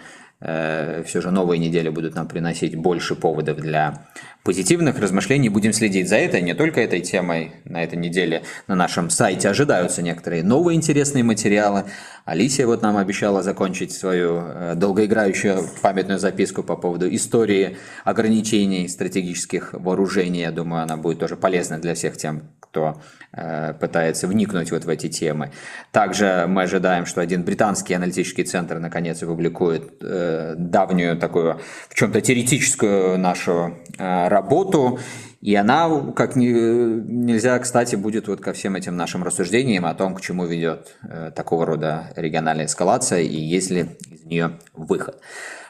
Э, 0.46 1.02
все 1.06 1.22
же 1.22 1.30
новые 1.30 1.58
недели 1.58 1.88
будут 1.88 2.14
нам 2.14 2.28
приносить 2.28 2.76
больше 2.76 3.14
поводов 3.14 3.56
для 3.56 4.06
позитивных 4.42 4.98
размышлений. 4.98 5.48
Будем 5.48 5.72
следить 5.72 6.08
за 6.08 6.16
этой, 6.16 6.42
не 6.42 6.54
только 6.54 6.82
этой 6.82 7.00
темой. 7.00 7.52
На 7.64 7.82
этой 7.82 7.96
неделе 7.96 8.42
на 8.66 8.74
нашем 8.74 9.08
сайте 9.08 9.48
ожидаются 9.48 10.02
некоторые 10.02 10.42
новые 10.42 10.76
интересные 10.76 11.24
материалы. 11.24 11.84
Алисия 12.26 12.66
вот 12.66 12.82
нам 12.82 12.98
обещала 12.98 13.42
закончить 13.42 13.92
свою 13.92 14.42
э, 14.44 14.74
долгоиграющую 14.76 15.66
памятную 15.80 16.18
записку 16.18 16.62
по 16.62 16.76
поводу 16.76 17.12
истории 17.14 17.78
ограничений 18.04 18.86
стратегических 18.88 19.72
вооружений. 19.72 20.40
Я 20.40 20.52
думаю, 20.52 20.82
она 20.82 20.98
будет 20.98 21.20
тоже 21.20 21.36
полезна 21.36 21.78
для 21.78 21.94
всех 21.94 22.18
тем, 22.18 22.42
кто 22.74 23.00
э, 23.32 23.72
пытается 23.74 24.26
вникнуть 24.26 24.72
вот 24.72 24.84
в 24.84 24.88
эти 24.88 25.08
темы. 25.08 25.52
Также 25.92 26.46
мы 26.48 26.62
ожидаем, 26.62 27.06
что 27.06 27.20
один 27.20 27.44
британский 27.44 27.94
аналитический 27.94 28.42
центр 28.44 28.80
наконец 28.80 29.22
опубликует 29.22 29.92
э, 30.00 30.54
давнюю 30.58 31.16
такую, 31.16 31.60
в 31.88 31.94
чем-то 31.94 32.20
теоретическую 32.20 33.16
нашу 33.16 33.78
э, 33.96 34.28
работу, 34.28 34.98
и 35.40 35.54
она, 35.54 35.88
как 36.16 36.36
ни, 36.36 36.46
нельзя, 36.48 37.58
кстати, 37.58 37.96
будет 37.96 38.28
вот 38.28 38.40
ко 38.40 38.52
всем 38.52 38.74
этим 38.76 38.96
нашим 38.96 39.22
рассуждениям 39.22 39.84
о 39.84 39.94
том, 39.94 40.14
к 40.14 40.20
чему 40.20 40.46
ведет 40.46 40.96
э, 41.02 41.30
такого 41.36 41.64
рода 41.64 42.12
региональная 42.16 42.66
эскалация 42.66 43.20
и 43.20 43.36
есть 43.36 43.70
ли 43.70 43.86
из 44.10 44.24
нее 44.24 44.58
выход. 44.72 45.20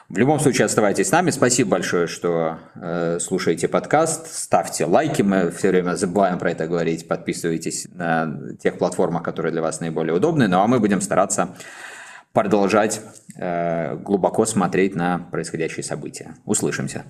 В 0.07 0.17
любом 0.19 0.39
случае, 0.39 0.65
оставайтесь 0.65 1.07
с 1.07 1.11
нами. 1.11 1.31
Спасибо 1.31 1.71
большое, 1.71 2.05
что 2.05 2.59
э, 2.75 3.17
слушаете 3.19 3.67
подкаст. 3.67 4.27
Ставьте 4.27 4.85
лайки, 4.85 5.23
мы 5.23 5.49
все 5.49 5.69
время 5.69 5.95
забываем 5.95 6.37
про 6.37 6.51
это 6.51 6.67
говорить. 6.67 7.07
Подписывайтесь 7.07 7.87
на 7.91 8.55
тех 8.61 8.77
платформах, 8.77 9.23
которые 9.23 9.51
для 9.51 9.63
вас 9.63 9.79
наиболее 9.79 10.13
удобны. 10.13 10.47
Ну 10.47 10.59
а 10.59 10.67
мы 10.67 10.79
будем 10.79 11.01
стараться 11.01 11.55
продолжать 12.33 13.01
э, 13.35 13.95
глубоко 13.95 14.45
смотреть 14.45 14.93
на 14.93 15.27
происходящие 15.31 15.83
события. 15.83 16.35
Услышимся. 16.45 17.05